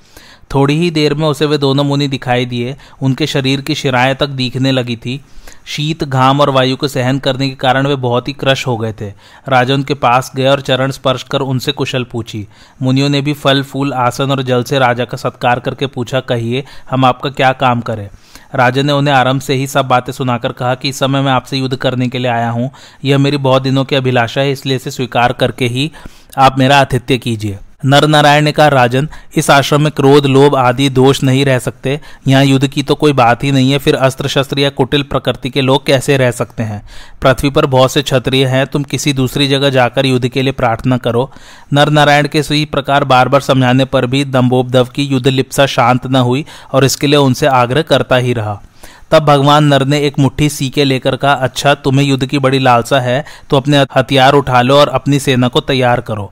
थोड़ी 0.54 0.78
ही 0.78 0.90
देर 0.90 1.14
में 1.14 1.28
उसे 1.28 1.46
वे 1.46 1.58
दोनों 1.58 1.84
मुनि 1.84 2.08
दिखाई 2.08 2.46
दिए। 2.46 2.76
उनके 3.02 3.26
शरीर 3.26 3.60
की 3.60 3.74
शिराएँ 3.74 4.14
तक 4.14 4.26
दिखने 4.26 4.72
लगी 4.72 4.96
थी। 4.96 5.24
शीत, 5.66 6.04
घाम 6.04 6.40
और 6.40 6.50
वायु 6.50 6.76
को 6.76 6.88
सहन 6.88 7.18
करने 7.18 7.48
के 7.48 7.54
कारण 7.54 7.86
वे 7.86 7.96
बहुत 7.96 8.28
ही 8.28 8.32
क्रश 8.32 8.66
हो 8.66 8.76
गए 8.76 8.92
थे। 8.92 9.08
राजा 9.48 9.74
उनके 9.74 9.94
पास 9.94 10.32
गए 10.36 10.46
और 10.46 10.60
चरण 10.60 10.90
स्पर्श 10.90 11.22
कर 11.22 11.40
उनसे 11.40 11.72
कुशल 11.72 12.04
पूछी। 12.04 12.48
मुनियों 12.82 13.08
ने 13.08 13.20
भी 13.20 13.32
फल, 13.32 13.62
फूल, 13.62 13.92
आसन 13.92 14.30
और 14.30 14.42
जल 14.42 14.62
से 14.62 14.78
राजा 14.78 15.04
का 15.04 15.16
सत्कार 15.16 15.60
करके 15.60 15.86
पूछा, 15.86 16.20
कहिए, 16.20 16.64
हम 16.90 17.04
आपका 17.04 17.30
क्या 17.30 17.52
काम 17.52 17.80
करें? 17.80 18.08
राजा 18.52 18.82
ने 18.82 18.92
उन्हें 18.92 19.14
आराम 19.14 19.38
से 19.38 19.54
ही 19.54 19.66
सब 19.66 19.88
बातें 19.88 20.12
सुनाकर 20.12 20.52
कहा 20.52 20.74
कि 20.74 20.88
इस 20.88 20.98
समय 20.98 21.22
मैं 21.22 21.32
आपसे 21.32 21.58
युद्ध 21.58 21.76
करने 21.76 22.08
के 22.08 22.18
लिए 22.18 22.30
आया 22.30 22.50
हूँ। 22.50 22.70
यह 23.04 23.18
मेरी 23.18 23.36
बहुत 23.38 23.62
दिनों 23.62 23.84
की 23.84 23.96
अभिलाषा 23.96 24.40
है, 24.40 24.52
इसलिए 24.52 24.76
इसे 24.76 24.90
स्वीकार 24.90 25.32
करके 25.32 25.66
ही 25.66 25.90
आप 26.38 26.58
मेरा 26.58 26.80
आतिथ्य 26.80 27.18
कीजिए। 27.18 27.58
नर 27.84 28.06
नारायण 28.06 28.44
ने 28.44 28.52
कहा 28.52 28.68
राजन, 28.68 29.08
इस 29.36 29.50
आश्रम 29.50 29.82
में 29.82 29.92
क्रोध, 29.92 30.26
लोभ 30.26 30.56
आदि 30.56 30.88
दोष 30.88 31.22
नहीं 31.22 31.44
रह 31.44 31.58
सकते। 31.58 32.00
यहाँ 32.28 32.44
युद्ध 32.44 32.66
की 32.66 32.82
तो 32.82 32.94
कोई 32.94 33.12
बात 33.12 33.44
ही 33.44 33.52
नहीं 33.52 33.72
है, 33.72 33.78
फिर 33.78 33.94
अस्त्र 33.94 34.28
शस्त्र 34.28 34.58
या 34.58 34.70
कुटिल 34.70 35.02
प्रकृति 35.02 35.50
के 35.50 35.60
लोग 35.60 35.86
कैसे 35.86 36.16
रह 36.16 36.30
सकते 36.30 36.62
हैं? 36.62 36.82
पृथ्वी 37.22 37.50
पर 37.50 37.66
बहुत 37.66 37.92
से 37.92 38.02
क्षत्रिय 38.02 38.46
हैं, 38.46 38.66
तुम 38.66 38.84
किसी 38.84 39.12
दूसरी 39.12 39.48
जगह 39.48 39.70
जाकर 39.70 40.06
युद्ध 40.06 40.28
के 40.28 40.42
लिए 40.42 40.52
प्रार्थना 40.52 40.96
करो। 40.96 41.32
नर 41.72 41.88
नारायण 41.88 42.28
के 42.28 42.38
इसी 42.38 42.64
प्रकार 42.64 43.04
बार 43.04 43.28
बार 43.28 43.40
समझाने 43.40 43.84
पर 43.84 44.06
भी 44.06 44.24
दम्बोपदव 44.24 44.84
की 44.84 45.02
युद्ध 45.02 45.26
लिप्सा 45.26 45.66
शांत 45.66 46.06
न 46.06 46.16
हुई, 46.16 46.44
और 46.72 46.84
इसके 46.84 47.06
लिए 47.06 47.16
उनसे 47.16 47.46
आग्रह 47.46 47.82
करता 47.82 48.16
ही 48.16 48.32
रहा। 48.32 48.62
तब 49.10 49.24
भगवान 49.24 49.64
नर 49.64 49.84
ने 49.84 49.98
एक 50.00 50.18
मुट्ठी 50.18 50.48
सीके 50.48 50.84
लेकर 50.84 51.16
कहा 51.16 51.32
अच्छा 51.32 51.74
तुम्हें 51.74 52.06
युद्ध 52.06 52.26
की 52.26 52.38
बड़ी 52.38 52.58
लालसा 52.58 53.00
है 53.00 53.24
तो 53.50 53.56
अपने 53.56 53.84
हथियार 53.96 54.34
उठा 54.34 54.62
लो 54.62 54.76
और 54.76 54.88
अपनी 54.88 55.18
सेना 55.18 55.48
को 55.48 55.60
तैयार 55.60 56.00
करो। 56.00 56.30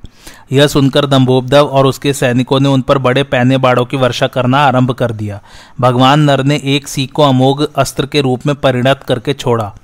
यह 0.53 0.67
सुनकर 0.67 1.07
दम्भोपदव 1.07 1.67
और 1.67 1.87
उसके 1.87 2.13
सैनिकों 2.13 2.61
ने 2.61 2.69
उन 2.69 2.81
पर 2.81 2.99
बड़े 2.99 3.23
पैने 3.23 3.59
बाड़ों 3.59 3.85
की 3.85 3.97
वर्षा 3.97 4.27
करना 4.27 4.59
आरंभ 4.59 4.93
कर 4.93 5.13
दिया। 5.13 5.41
भगवान 5.81 6.21
नर 6.21 6.43
ने 6.45 6.61
एक 6.67 6.89
सीख 6.89 7.13
को 7.13 7.23
अमोघ 7.23 7.63
अस्त्र 7.77 8.07
के 8.07 8.21
रूप 8.21 8.47
में 8.47 8.55
परिणत 8.57 9.03
करके 9.03 9.33
छोड़ा। 9.33 9.75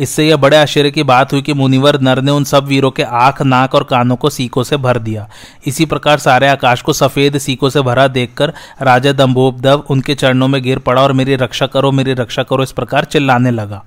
इससे 0.00 0.28
यह 0.28 0.36
बड़े 0.36 0.56
आश्चर्य 0.56 0.90
की 0.90 1.02
बात 1.02 1.32
हुई 1.32 1.42
कि 1.42 1.52
मुनिवर 1.52 2.00
नर 2.00 2.20
ने 2.20 2.30
उन 2.30 2.44
सब 2.44 2.64
वीरों 2.64 2.90
के 2.90 3.02
आँख, 3.02 3.42
नाक 3.42 3.74
और 3.74 3.84
कानों 3.84 4.16
को 4.16 4.30
सीकों 4.30 4.62
से 4.62 4.76
भर 4.76 4.98
दिया। 4.98 5.28
इसी 5.66 5.84
प्रकार 5.84 6.18
सारे 6.18 6.48
आकाश 6.48 6.82
को 6.82 6.92
सफ़ेद 6.92 7.38
सीकों 7.38 7.70
से 7.70 7.80
भरा 7.80 8.08
देखकर 8.08 8.52
राजा 8.82 9.12
दम्भोपदव 9.12 9.84
उनके 9.90 10.14
चरणों 10.14 10.48
में 10.48 10.62
गिर 10.62 10.78
पड़ा 10.78 11.02
और 11.02 11.12
मेरी 11.12 11.36
रक्षा 11.36 11.66
करो, 11.66 11.92
मेरी 11.92 12.12
रक्षा 12.12 12.42
करो, 12.42 12.62
इस 12.62 12.72
प्रकार 12.72 13.04
चिल्लाने 13.04 13.50
लगा। 13.50 13.84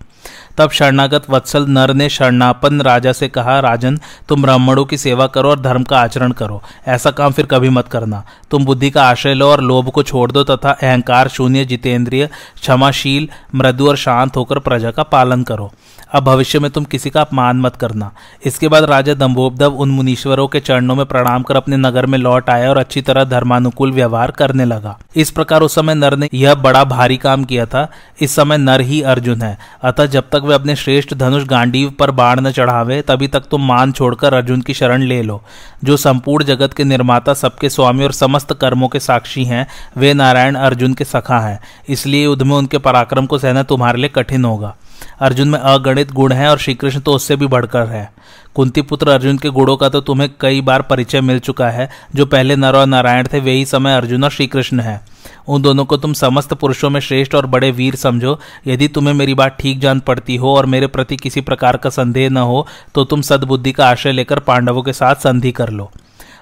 तब 0.58 0.72
शरणागत 0.72 1.30
वत्सल 1.30 1.66
नर 1.68 1.94
ने 1.94 2.10
शरणापन 2.10 2.82
राजा 2.82 3.12
से 3.12 3.28
कहा, 3.28 3.60
राजन, 3.60 4.00
तुम 4.30 4.42
ब्राह्मणों 4.42 4.86
की 4.86 4.98
सेवा 4.98 5.28
करो 5.28 5.50
और 5.50 5.60
धर्म 5.60 5.84
का 5.84 6.00
आचरण 6.00 6.32
करो। 6.32 6.62
ऐसा 6.88 7.12
काम 7.12 7.32
फिर 7.32 7.46
कभी 7.46 7.70
मत 7.70 7.88
करना। 7.88 8.24
तुम 8.52 8.66
बुद्धि 8.66 8.90
का 8.90 9.04
आश्रय 9.04 9.34
लो 9.34 9.52
और 9.52 9.62
लोभ 9.62 9.90
को 9.90 10.04
छोड़ 10.04 10.32
दो 10.32 10.44
तथा 10.44 10.72
अहंकार, 10.72 11.28
शून्य, 11.28 11.66
जितेंद्रिय, 11.66 12.30
क्षमाशील, 12.62 13.30
मृदु 13.56 13.88
और 13.88 13.98
शांत 13.98 14.38
होकर 14.38 14.60
प्रजा 14.60 14.92
का 14.92 15.04
पालन 15.04 15.44
करो। 15.44 15.72
अब 16.14 16.24
भविष्य 16.24 16.60
में 16.60 16.72
तुम 16.72 16.84
किसी 16.84 17.10
का 17.10 17.22
अपमान 17.22 17.58
मत 17.58 17.76
करना। 17.76 18.12
इसके 18.46 18.68
बाद 18.68 18.84
राजा 18.84 19.14
दम्भोपदव 19.14 19.74
उन 19.74 19.92
मुनीश्वरों 19.92 20.48
के 20.48 20.60
चरणों 20.60 20.96
में 20.96 21.06
प्रणाम 21.06 21.44
कर 21.44 21.56
अपने 21.56 21.78
नगर 21.78 22.06
में 22.06 22.18
लौट 22.18 22.50
आया 22.50 22.70
और 22.70 22.78
अच्छी 22.78 23.02
तरह 23.02 23.24
धर्मानुकूल 23.24 23.92
व्यवहार 23.92 24.32
करने 24.32 24.66
लगा। 24.66 24.98
इस 25.16 25.32
प्रकार 25.32 25.62
उस 25.62 25.76
समय 25.76 25.96
नर 25.96 26.16
ने 26.18 26.30
यह 26.34 26.56
बड़ा 26.56 26.84
भारी 26.84 27.18
काम 27.18 27.44
किया 27.44 27.66
था। 27.66 27.88
इस 28.22 28.36
समय 28.36 28.58
नर 28.58 28.82
ही 28.82 29.02
अर्जुन 29.02 29.42
है। 29.42 29.58
अतः 29.84 30.06
जब 30.06 30.24
तक 30.24 30.42
वे 30.44 30.56
अपने 30.56 30.76
श्रेष्ठ 30.76 31.14
धनुष 31.14 31.44
गांडीव 31.44 31.90
पर 31.90 32.12
बाण 32.12 32.40
न 32.40 32.52
चढ़ावे, 32.52 33.02
तभी 33.02 33.28
तक 33.28 33.44
तुम 33.52 33.68
मान 33.68 33.92
छोड़कर 33.92 34.34
अर्जुन 34.34 34.62
की 34.62 34.74
शरण 34.74 35.02
ले 35.02 35.22
लो। 35.22 35.42
जो 35.84 35.98
संपूर्ण 35.98 36.46
जगत 36.46 36.74
के 36.74 36.84
निर्माता 36.84 37.34
सबके 37.34 37.70
स्वामी 37.70 38.04
और 38.04 38.12
समस्त 38.12 38.54
कर्मों 38.54 38.88
के 38.88 39.00
साक्षी 39.00 39.46
हैं, 39.46 39.68
वे 39.98 40.14
नारायण 40.14 40.56
अर्जुन 40.56 40.94
के 40.94 41.04
सखा 41.04 41.40
हैं। 41.40 41.60
इसलिए 41.90 42.24
युद्ध 42.24 42.42
में 42.42 42.56
उनके 42.56 42.78
पराक्रम 42.78 43.26
को 43.26 43.38
सहना 43.38 43.64
तुम्हारे 43.64 44.00
लिए 44.00 44.10
कठिन 44.10 44.46
होगा। 44.46 44.76
अर्जुन 45.22 45.50
में 45.50 45.60
अगणित 45.60 46.12
गुण 46.12 46.32
है 46.32 46.50
और 46.50 46.58
श्री 46.58 46.74
कृष्ण 46.76 47.00
तो 47.00 47.14
उससे 47.14 47.36
भी 47.36 47.48
बढ़कर 47.48 47.88
है। 47.88 48.10
कुंती 48.56 48.82
पुत्र 48.82 49.10
अर्जुन 49.10 49.38
के 49.38 49.50
गुणों 49.50 49.76
का 49.78 49.90
तो 49.90 50.02
तुम्हें 50.02 50.30
कई 50.42 50.62
बार 50.62 50.82
परिचय 50.82 51.22
मिल 51.22 51.40
चुका 51.40 51.70
है। 51.70 51.90
जो 52.16 52.26
पहले 52.26 52.56
नर 52.56 52.76
और 52.76 52.86
नारायण 52.86 53.28
थे 53.34 53.40
वही 53.40 53.66
समय 53.66 53.96
अर्जुन 53.96 54.24
और 54.24 54.30
श्री 54.30 54.48
कृष्ण 54.48 54.80
है। 54.80 55.00
उन 55.48 55.62
दोनों 55.62 55.86
को 55.86 55.98
तुम 55.98 56.14
समस्त 56.14 56.54
पुरुषों 56.54 56.90
में 56.90 57.00
श्रेष्ठ 57.00 57.36
और 57.36 57.46
बड़े 57.46 57.72
वीर 57.72 57.96
समझो। 57.96 58.40
यदि 58.68 58.88
तुम्हें 58.88 59.14
मेरी 59.14 59.34
बात 59.34 59.58
ठीक 59.60 59.80
जान 59.80 60.00
पड़ती 60.00 60.36
हो 60.36 60.56
और 60.56 60.66
मेरे 60.66 60.88
प्रति 60.88 61.16
किसी 61.16 61.42
प्रकार 61.42 61.78
का 61.78 61.90
संदेह 61.90 62.30
न 62.30 62.38
हो 62.38 62.66
तो 62.96 63.04
तुम 63.06 63.22
सद्बुद्धि 63.22 63.72
का 63.72 63.90
आश्रय 63.90 64.12
लेकर 64.12 64.40
पांडवों 64.42 64.82
के 64.82 64.94
साथ 64.94 65.16
संधि 65.16 65.52
कर 65.52 65.70
लो। 65.70 65.92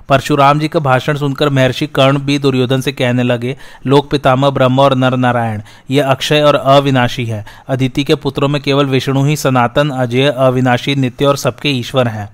परशुराम 0.10 0.60
जी 0.60 0.68
का 0.68 0.80
भाषण 0.80 1.18
सुनकर 1.18 1.50
महर्षि 1.50 1.88
कर्ण 1.88 2.20
भी 2.20 2.40
दुर्योधन 2.40 2.82
से 2.82 2.92
कहने 2.92 3.24
लगे, 3.24 3.58
लोक 3.88 4.10
पितामह 4.10 4.50
ब्रह्म 4.50 4.80
और 4.80 4.96
नर 4.96 5.18
नारायण, 5.18 5.62
यह 5.92 6.08
अक्षय 6.08 6.42
और 6.42 6.56
अविनाशी 6.56 7.26
है। 7.26 7.46
अदिति 7.68 8.04
के 8.04 8.16
पुत्रों 8.16 8.48
में 8.48 8.62
केवल 8.62 8.86
विष्णु 8.86 9.26
ही 9.26 9.36
सनातन, 9.36 9.90
अजय, 9.90 10.26
अविनाशी, 10.38 10.96
नित्य 10.96 11.26
और 11.26 11.38
सबके 11.38 11.70
ईश्वर 11.70 12.08
हैं। 12.08 12.30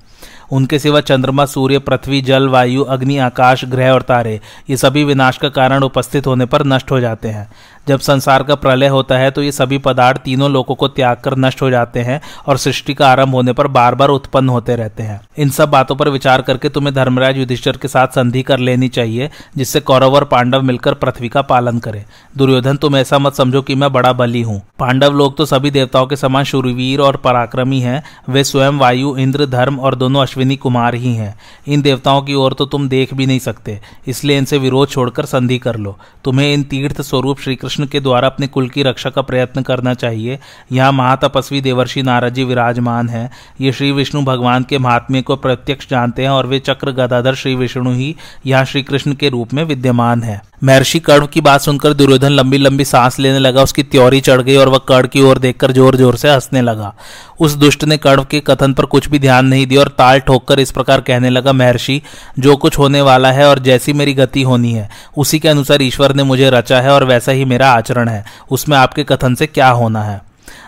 उनके 0.51 0.80
सिवा 0.80 1.01
चंद्रमा, 1.01 1.46
सूर्य, 1.46 1.80
पृथ्वी, 1.80 2.22
जल, 2.22 2.50
वायु, 2.50 2.84
अग्नि, 2.84 3.18
आकाश, 3.18 3.65
ग्रह 3.65 3.92
और 3.92 4.01
तारे, 4.01 4.42
ये 4.70 4.77
सभी 4.77 5.03
विनाश 5.03 5.38
का 5.38 5.50
कारण 5.50 5.84
उपस्थित 5.84 6.27
होने 6.27 6.46
पर 6.46 6.65
नष्ट 6.65 6.92
हो 6.92 7.00
जाते 7.00 7.27
हैं। 7.27 7.51
जब 7.88 8.00
संसार 8.00 8.44
का 8.44 8.56
प्रलय 8.56 8.88
होता 8.88 9.18
है 9.18 9.32
तो 9.32 9.44
ये 9.44 9.52
सभी 9.52 9.78
पदार्थ 9.80 10.22
तीनों 10.22 10.52
लोगों 10.52 10.75
को 10.75 10.88
त्याग 10.90 11.18
कर 11.18 11.36
नष्ट 11.38 11.62
हो 11.62 11.70
जाते 11.70 12.00
हैं 12.02 12.20
और 12.48 12.58
सृष्टि 12.58 12.94
का 12.94 13.08
आरंभ 13.08 13.34
होने 13.34 13.54
पर 13.54 13.68
बार 13.70 13.96
बार 13.96 14.10
उत्पन्न 14.10 14.50
होते 14.50 14.75
रहते 14.75 15.04
हैं। 15.04 15.20
इन 15.38 15.50
सब 15.50 15.70
बातों 15.70 15.96
पर 15.96 16.10
विचार 16.10 16.42
करके 16.42 16.70
तुम्हें 16.70 16.94
धर्मराज 16.96 17.38
युधिष्ठर 17.38 17.78
के 17.78 17.88
साथ 17.88 18.08
संधि 18.16 18.42
कर 18.44 18.60
लेनी 18.60 18.88
चाहिए, 18.90 19.30
जिससे 19.58 19.80
कौरव 19.82 20.16
और 20.16 20.24
पांडव 20.25 20.62
मिलकर 20.63 20.94
पृथ्वी 20.96 21.30
का 21.30 21.42
पालन 21.44 21.80
करें। 21.80 22.04
दुर्योधन, 22.36 22.78
तुम 22.78 22.96
ऐसा 22.98 23.20
मत 23.20 23.34
समझो 23.34 23.62
कि 23.62 23.75
मैं 23.75 23.92
बड़ा 23.94 24.13
बली 24.13 24.42
हूँ। 24.42 24.62
पांडव 24.80 25.13
लोग 25.13 25.36
तो 25.38 25.46
सभी 25.46 25.72
देवताओं 25.72 26.08
के 26.08 26.16
समान 26.16 26.44
शूरवीर 26.44 27.02
और 27.02 27.18
पराक्रमी 27.18 27.80
हैं। 27.82 28.04
वे 28.30 28.44
स्वयं 28.44 28.80
वायु, 28.80 29.16
इंद्र, 29.18 29.46
धर्म 29.48 29.80
और 29.80 29.96
दोनों 29.96 30.22
अश्विनी 30.22 30.56
कुमार 30.58 30.96
ही 30.96 31.13
हैं। 31.16 31.36
इन 31.68 31.82
देवताओं 31.82 32.22
की 32.22 32.34
ओर 32.36 32.54
तो 32.54 32.66
तुम 32.66 32.88
देख 32.90 33.13
भी 33.13 33.25
नहीं 33.25 33.40
सकते, 33.42 33.80
इसलिए 34.08 34.38
इनसे 34.38 34.58
विरोध 34.60 34.90
छोड़कर 34.90 35.25
संधि 35.25 35.58
कर 35.60 35.78
लो। 35.78 35.98
तुम्हें 36.24 36.54
इन 36.54 36.63
तीर्थ 36.66 37.02
स्वरूप 37.04 37.40
श्री 37.40 37.56
कृष्ण 37.74 37.86
के 37.86 38.00
द्वारा 38.00 38.27
अपने 38.27 38.48
कुल 38.48 38.68
की 38.70 38.84
रक्षा 38.84 39.10
का 39.10 39.22
प्रयत्न 39.22 39.62
करना 39.62 39.94
चाहिए। 39.94 40.38
यहाँ 40.72 40.92
महातपस्वी 40.92 41.62
देवर्षि 41.62 42.01
नारद 42.01 42.34
जी 42.34 42.44
विराजमान 42.44 43.10
है। 43.10 43.30
ये 43.62 43.72
श्री 43.72 43.92
विष्णु 43.92 44.22
भगवान 44.24 44.63
के 44.63 44.77
महात्म्य 44.77 45.22
को 45.22 45.36
प्रत्यक्ष 45.36 45.89
जानते 45.89 46.24
हैं 46.24 46.30
और 46.30 46.48
वे 46.48 46.60
चक्र 46.60 46.92
गदाधर 46.94 47.36
श्री 47.36 47.56
विष्णु 47.56 47.94
ही 47.94 48.15
यहाँ 48.46 48.65
श्री 48.65 48.84
कृष्ण 48.84 49.13
के 49.13 49.30
रूप 49.30 49.53
में 49.53 49.63
विद्यमान 49.63 50.24
है। 50.24 50.42
महर्षि 50.63 51.00
कर्ण 51.00 51.25
की 51.25 51.41
बात 51.41 51.62
सुनकर 51.62 51.93
दुर्योधन 51.93 52.32
लंबी 52.32 52.58
लंबी 52.58 52.86
सांस 52.86 53.20
लेने 53.20 53.39
लगा, 53.39 53.63
उसकी 53.63 53.84
त्योरी 53.84 54.22
चढ़ 54.22 54.41
गई 54.41 54.55
और 54.55 54.70
वह 54.70 54.77
कर्ण 54.77 55.08
की 55.08 55.22
ओर 55.22 55.38
देखकर 55.38 55.72
ज़ोर 55.72 55.96
ज़ोर 55.96 56.15
से 56.15 56.29
हंसने 56.29 56.62
लगा। 56.62 56.93
उस 57.39 57.53
दुष्ट 57.53 57.84
ने 57.84 57.98
कर्ण 57.98 58.24
के 58.24 58.39
कथन 58.39 58.74
पर 58.74 58.86
कुछ 58.86 59.10
भी 59.10 59.20
ध्यान 59.20 59.46
नहीं 59.46 59.67
दिया 59.67 59.82
और 59.82 59.88
ताल 59.88 60.20
ठोककर 60.20 60.60
इस 60.60 60.72
प्रकार 60.72 61.01
कहने 61.01 61.29
लगा, 61.29 61.53
महर्षि, 61.53 62.01
जो 62.39 62.55
कुछ 62.55 62.77
होने 62.79 63.01
वाला 63.01 63.32
है 63.32 63.50
और 63.50 63.60
जैसी 63.60 63.93
मेरी 63.93 64.13
गति 64.13 64.41
होनी 64.41 64.74
है, 64.74 64.89
उसी 65.17 65.39
के 65.39 65.50
अनुसार 65.50 65.82
ईश्वर 65.82 66.15
ने 66.15 66.24
मुझे 66.24 66.50
रचा 66.50 66.82
है 66.82 66.91
और 66.91 67.03
वैसा 67.03 67.32
ही 67.32 67.46
मेरा 67.46 67.72
आचरण 67.72 68.10
है। 68.10 68.24
उसमें 68.51 68.77
आपके 68.77 69.03
कथन 69.03 69.36
से 69.36 69.48
क्या 69.48 69.70
होना 69.70 70.03
है? 70.03 70.22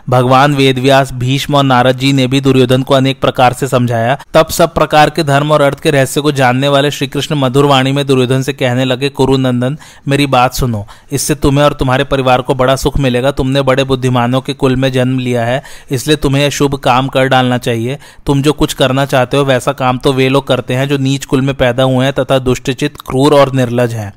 भगवान 0.10 0.56
वेदव्यास, 0.56 1.12
भीष्म 1.14 1.56
और 1.56 1.64
नारद 1.64 1.98
जी 1.98 2.12
ने 2.14 2.28
भी 2.28 2.42
दुर्योधन 2.42 2.84
को 2.84 2.94
अनेक 2.94 3.20
प्रकार 3.22 3.54
से 3.54 3.68
समझाया। 3.68 4.18
तब 4.34 4.48
सब 4.48 4.74
प्रकार 4.74 5.10
के 5.10 5.24
धर्म 5.24 5.52
और 5.52 5.62
अर्थ 5.62 5.80
के 5.80 5.92
रहस्य 5.92 6.22
को 6.22 6.32
जानने 6.32 6.68
वाले 6.68 6.92
श्री 6.92 7.08
कृष्ण 7.08 7.36
मधुर 7.36 7.66
वाणी 7.66 7.92
में 7.92 8.06
दुर्योधन 8.08 8.42
से 8.42 8.54
कहने 8.54 8.86
लगे, 8.86 9.10
कुरुनंदन, 9.10 9.78
मेरी 10.08 10.28
बात 10.28 10.54
सुनो। 10.54 10.86
इससे 11.12 11.36
तुम्हें 11.36 11.66
और 11.66 11.74
तुम्हारे 11.74 12.04
परिवार 12.04 12.42
को 12.42 12.56
बड़ा 12.56 12.76
सुख 12.76 12.98
मिलेगा। 12.98 13.32
तुमने 13.32 13.62
बड़े 13.62 13.84
बुद्धिमानों 13.84 14.42
के 14.42 14.54
कुल 14.54 14.76
में 14.76 14.92
जन्म 14.92 15.20
लिया 15.20 15.46
है, 15.46 15.62
इसलिए 15.92 16.18
तुम्हें 16.18 16.44
यह 16.44 16.50
शुभ 16.52 16.76
काम 16.76 17.08
कर 17.08 17.28
डालना 17.28 17.58
चाहिए। 17.58 17.98
तुम 18.26 18.42
जो 18.42 18.54
कुछ 18.54 18.74
करना 18.74 19.06
चाहते 19.06 19.38
हो, 19.38 19.44
वैसा 19.46 19.72
काम 19.74 19.98
तो 19.98 20.14
वे 20.14 20.30
लोग 20.30 20.48
करते 20.48 20.74
हैं 20.74 20.88
जो 20.88 20.98
नीच 20.98 21.26
कुल 21.26 21.42
में 21.42 21.54
पैदा 21.56 21.84
हुए 21.84 22.06
हैं 22.06 22.14
तथा 22.14 22.40
दुष्टचित 22.40 23.02
क्रूर 23.08 23.34
और 23.34 23.54
निर्लज 23.54 23.94
हैं। 23.94 24.14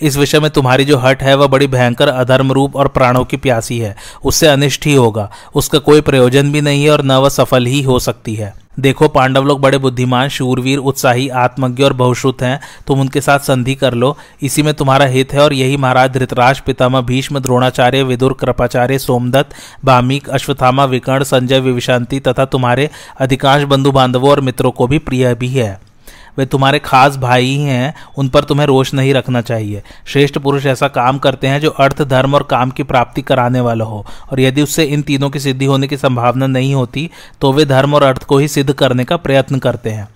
इस 0.00 0.16
विषय 0.16 0.40
में 0.40 0.50
तुम्हारी 0.50 0.84
जो 0.84 0.98
हट 0.98 1.22
है, 1.22 1.34
वह 1.34 1.46
बड़ी 1.46 1.66
भयंकर 1.66 2.08
अधर्म 2.08 2.52
रूप 2.52 2.76
और 2.76 2.88
प्राणों 2.88 3.24
की 3.24 3.36
प्यासी 3.36 3.78
है। 3.78 3.96
उससे 4.24 4.46
अनिष्ट 4.46 4.86
ही 4.86 4.94
होगा। 4.94 5.30
उसका 5.54 5.78
कोई 5.78 6.00
प्रयोजन 6.00 6.52
भी 6.52 6.60
नहीं 6.60 6.84
है 6.84 6.90
और 6.90 7.02
न 7.02 7.12
वह 7.12 7.28
सफल 7.28 7.66
ही 7.66 7.82
हो 7.82 7.98
सकती 7.98 8.34
है। 8.34 8.54
देखो, 8.80 9.08
पांडव 9.08 9.44
लोग 9.44 9.60
बड़े 9.60 9.78
बुद्धिमान, 9.78 10.28
शूरवीर, 10.28 10.78
उत्साही, 10.78 11.28
आत्मज्ञ 11.28 11.84
और 11.84 11.92
बहुश्रुत 11.92 12.42
हैं। 12.42 12.60
तुम 12.86 13.00
उनके 13.00 13.20
साथ 13.20 13.38
संधि 13.38 13.74
कर 13.74 13.94
लो। 13.94 14.16
इसी 14.42 14.62
में 14.62 14.74
तुम्हारा 14.74 15.04
हित 15.04 15.32
है 15.32 15.40
और 15.40 15.52
यही 15.52 15.76
महाराज 15.76 16.10
धृतराज, 16.10 16.60
पितामह 16.60 17.00
भीष्म, 17.00 17.38
द्रोणाचार्य, 17.38 18.02
विदुर, 18.02 18.32
कृपाचार्य, 18.32 18.98
सोमदत्त 18.98 19.50
बामिक 19.84 20.28
अश्वथामा 20.28 20.84
विकर्ण, 20.84 21.24
संजय, 21.24 21.60
विविशांति 21.60 22.20
तथा 22.20 22.44
तुम्हारे 22.44 22.90
अधिकांश 23.20 23.62
बंधु 23.62 23.92
बांधवों 23.92 24.30
और 24.30 24.40
मित्रों 24.40 24.70
को 24.70 24.86
भी 24.86 24.98
प्रिय 24.98 25.34
भी 25.34 25.48
है। 25.48 25.89
वे 26.38 26.46
तुम्हारे 26.46 26.78
खास 26.78 27.16
भाई 27.16 27.44
ही 27.44 27.56
हैं, 27.56 27.94
उन 28.18 28.28
पर 28.28 28.44
तुम्हें 28.44 28.66
रोष 28.66 28.92
नहीं 28.94 29.14
रखना 29.14 29.40
चाहिए। 29.42 29.82
श्रेष्ठ 30.06 30.38
पुरुष 30.38 30.66
ऐसा 30.66 30.88
काम 30.90 31.18
करते 31.18 31.46
हैं 31.46 31.60
जो 31.60 31.70
अर्थ, 31.70 32.02
धर्म 32.02 32.34
और 32.34 32.42
काम 32.42 32.70
की 32.70 32.82
प्राप्ति 32.82 33.22
कराने 33.22 33.60
वाला 33.60 33.84
हो, 33.84 34.04
और 34.32 34.40
यदि 34.40 34.62
उससे 34.62 34.84
इन 34.84 35.02
तीनों 35.02 35.30
की 35.30 35.40
सिद्धि 35.40 35.64
होने 35.64 35.88
की 35.88 35.96
संभावना 35.96 36.46
नहीं 36.46 36.74
होती 36.74 37.10
तो 37.40 37.52
वे 37.52 37.64
धर्म 37.64 37.94
और 37.94 38.02
अर्थ 38.02 38.24
को 38.24 38.38
ही 38.38 38.48
सिद्ध 38.48 38.72
करने 38.72 39.04
का 39.04 39.16
प्रयत्न 39.16 39.58
करते 39.58 39.90
हैं। 39.90 40.08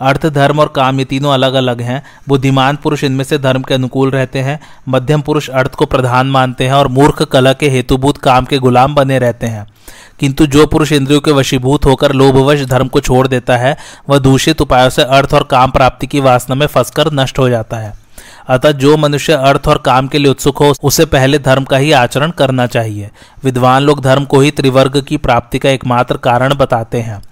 अर्थ, 0.00 0.26
धर्म 0.26 0.60
और 0.60 0.68
काम 0.68 0.98
ये 0.98 1.04
तीनों 1.04 1.32
अलग 1.32 1.54
अलग 1.54 1.80
हैं। 1.80 2.02
बुद्धिमान 2.28 2.76
पुरुष 2.76 3.04
इनमें 3.04 3.24
से 3.24 3.38
धर्म 3.38 3.62
के 3.62 3.74
अनुकूल 3.74 4.10
रहते 4.10 4.38
हैं। 4.38 4.60
मध्यम 4.88 5.20
पुरुष 5.20 5.50
अर्थ 5.50 5.70
को 5.70 5.86
प्रधान 5.86 6.26
मानते 6.26 6.66
हैं 6.66 6.72
और 6.72 6.88
मूर्ख 6.88 7.22
कला 7.22 7.52
के 7.52 7.68
हेतुभूत 7.68 8.18
काम 8.18 8.44
के 8.44 8.58
गुलाम 8.58 8.94
बने 8.94 9.18
रहते 9.18 9.46
हैं। 9.46 9.66
किंतु 10.20 10.46
जो 10.46 10.66
पुरुष 10.66 10.92
इंद्रियों 10.92 11.20
के 11.20 11.32
वशीभूत 11.32 11.84
होकर 11.84 12.12
लोभवश 12.12 12.64
धर्म 12.64 12.88
को 12.88 13.00
छोड़ 13.00 13.28
देता 13.28 13.56
है, 13.56 13.76
वह 14.08 14.18
दूषित 14.18 14.60
उपायों 14.60 14.90
से 14.90 15.02
अर्थ 15.02 15.34
और 15.34 15.42
काम 15.42 15.70
प्राप्ति 15.70 16.06
की 16.06 16.20
वासना 16.20 16.54
में 16.54 16.66
फंसकर 16.66 17.12
नष्ट 17.12 17.38
हो 17.38 17.48
जाता 17.48 17.76
है। 17.76 17.94
अतः 18.48 18.70
जो 18.70 18.96
मनुष्य 18.96 19.32
अर्थ 19.32 19.68
और 19.68 19.78
काम 19.78 20.08
के 20.08 20.18
लिए 20.18 20.30
उत्सुक 20.30 20.58
हो, 20.58 20.74
उसे 20.82 21.04
पहले 21.04 21.38
धर्म 21.38 21.64
का 21.64 21.76
ही 21.76 21.92
आचरण 21.92 22.30
करना 22.30 22.66
चाहिए। 22.66 23.10
विद्वान 23.44 23.82
लोग 23.82 24.00
धर्म 24.00 24.24
को 24.24 24.40
ही 24.40 24.50
त्रिवर्ग 24.50 25.02
की 25.02 25.16
प्राप्ति 25.16 25.58
का 25.58 25.70
एकमात्र 25.70 26.16
कारण 26.16 26.54
बताते 26.54 27.00
हैं। 27.00 27.22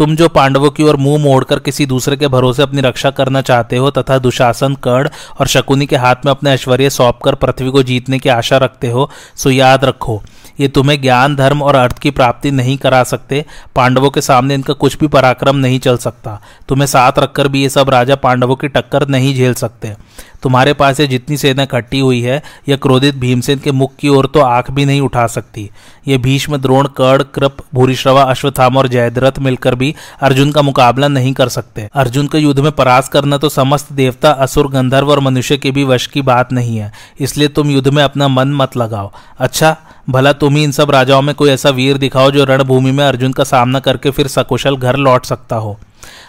तुम 0.00 0.16
जो 0.16 0.28
पांडवों 0.28 0.70
की 0.70 0.82
ओर 0.82 0.96
मुँह 0.96 1.22
मोड़कर 1.22 1.58
किसी 1.58 1.86
दूसरे 1.86 2.16
के 2.16 2.28
भरोसे 2.28 2.62
अपनी 2.62 2.80
रक्षा 2.80 3.10
करना 3.10 3.42
चाहते 3.42 3.76
हो, 3.76 3.90
तथा 3.90 4.18
दुशासन, 4.18 4.74
कर्ण 4.74 5.08
और 5.40 5.46
शकुनी 5.46 5.86
के 5.86 5.96
हाथ 5.96 6.16
में 6.24 6.30
अपने 6.30 6.50
ऐश्वर्य 6.50 6.90
सौंपकर 6.90 7.34
पृथ्वी 7.34 7.70
को 7.70 7.82
जीतने 7.82 8.18
की 8.18 8.28
आशा 8.28 8.56
रखते 8.56 8.90
हो, 8.90 9.10
सो 9.36 9.50
याद 9.50 9.84
रखो। 9.84 10.22
ये 10.60 10.68
तुम्हें 10.68 11.00
ज्ञान, 11.02 11.36
धर्म 11.36 11.62
और 11.62 11.74
अर्थ 11.74 11.98
की 11.98 12.10
प्राप्ति 12.10 12.50
नहीं 12.50 12.76
करा 12.78 13.02
सकते। 13.02 13.44
पांडवों 13.76 14.10
के 14.10 14.20
सामने 14.20 14.54
इनका 14.54 14.74
कुछ 14.74 14.98
भी 14.98 15.06
पराक्रम 15.06 15.56
नहीं 15.56 15.78
चल 15.80 15.96
सकता। 15.96 16.40
तुम्हें 16.68 16.86
साथ 16.86 17.18
रखकर 17.18 17.48
भी 17.48 17.62
ये 17.62 17.68
सब 17.68 17.90
राजा 17.90 18.14
पांडवों 18.14 18.56
की 18.56 18.68
टक्कर 18.68 19.08
नहीं 19.08 19.34
झेल 19.34 19.54
सकते। 19.54 19.94
तुम्हारे 20.42 20.72
पास 20.72 21.00
ये 21.00 21.06
जितनी 21.06 21.36
सेना 21.36 21.62
इकट्ठी 21.62 21.98
हुई 22.00 22.20
है 22.20 22.42
यह 22.68 22.76
क्रोधित 22.76 23.14
भीमसेन 23.14 23.58
के 23.58 23.72
मुख 23.72 23.96
की 23.96 24.08
ओर 24.08 24.26
तो 24.26 24.40
आँख 24.40 24.70
भी 24.70 24.84
नहीं 24.84 25.00
उठा 25.00 25.26
सकती। 25.26 25.70
ये 26.08 26.18
भीष्म, 26.18 26.56
द्रोण, 26.56 26.86
कर्ण, 26.88 27.24
कृप, 27.34 27.56
भूरिश्रवा, 27.74 28.22
अश्वत्थामा 28.22 28.80
और 28.80 28.88
जयद्रथ 28.88 29.38
मिलकर 29.38 29.74
भी 29.74 29.94
अर्जुन 30.20 30.52
का 30.52 30.62
मुकाबला 30.62 31.08
नहीं 31.08 31.32
कर 31.32 31.48
सकते। 31.48 31.88
अर्जुन 31.94 32.26
को 32.26 32.38
युद्ध 32.38 32.60
में 32.60 32.72
परास 32.72 33.08
करना 33.08 33.38
तो 33.38 33.48
समस्त 33.48 33.92
देवता, 33.92 34.30
असुर, 34.30 34.68
गंधर्व 34.68 35.10
और 35.10 35.20
मनुष्य 35.20 35.56
के 35.56 35.70
भी 35.70 35.84
वश 35.84 36.06
की 36.06 36.22
बात 36.22 36.52
नहीं 36.52 36.76
है। 36.76 36.92
इसलिए 37.20 37.48
तुम 37.48 37.70
युद्ध 37.70 37.88
में 37.88 38.02
अपना 38.04 38.28
मन 38.28 38.48
मत 38.48 38.76
लगाओ। 38.76 39.12
अच्छा 39.38 39.76
भला 40.08 40.32
तुम 40.32 40.56
ही 40.56 40.64
इन 40.64 40.72
सब 40.72 40.90
राजाओं 40.90 41.22
में 41.22 41.34
कोई 41.34 41.50
ऐसा 41.50 41.70
वीर 41.70 41.98
दिखाओ 41.98 42.30
जो 42.30 42.44
रणभूमि 42.44 42.90
में 42.90 43.04
अर्जुन 43.04 43.32
का 43.32 43.44
सामना 43.44 43.80
करके 43.80 44.10
फिर 44.10 44.26
सकुशल 44.26 44.76
घर 44.76 44.96
लौट 44.96 45.24
सकता 45.24 45.56
हो। 45.56 45.78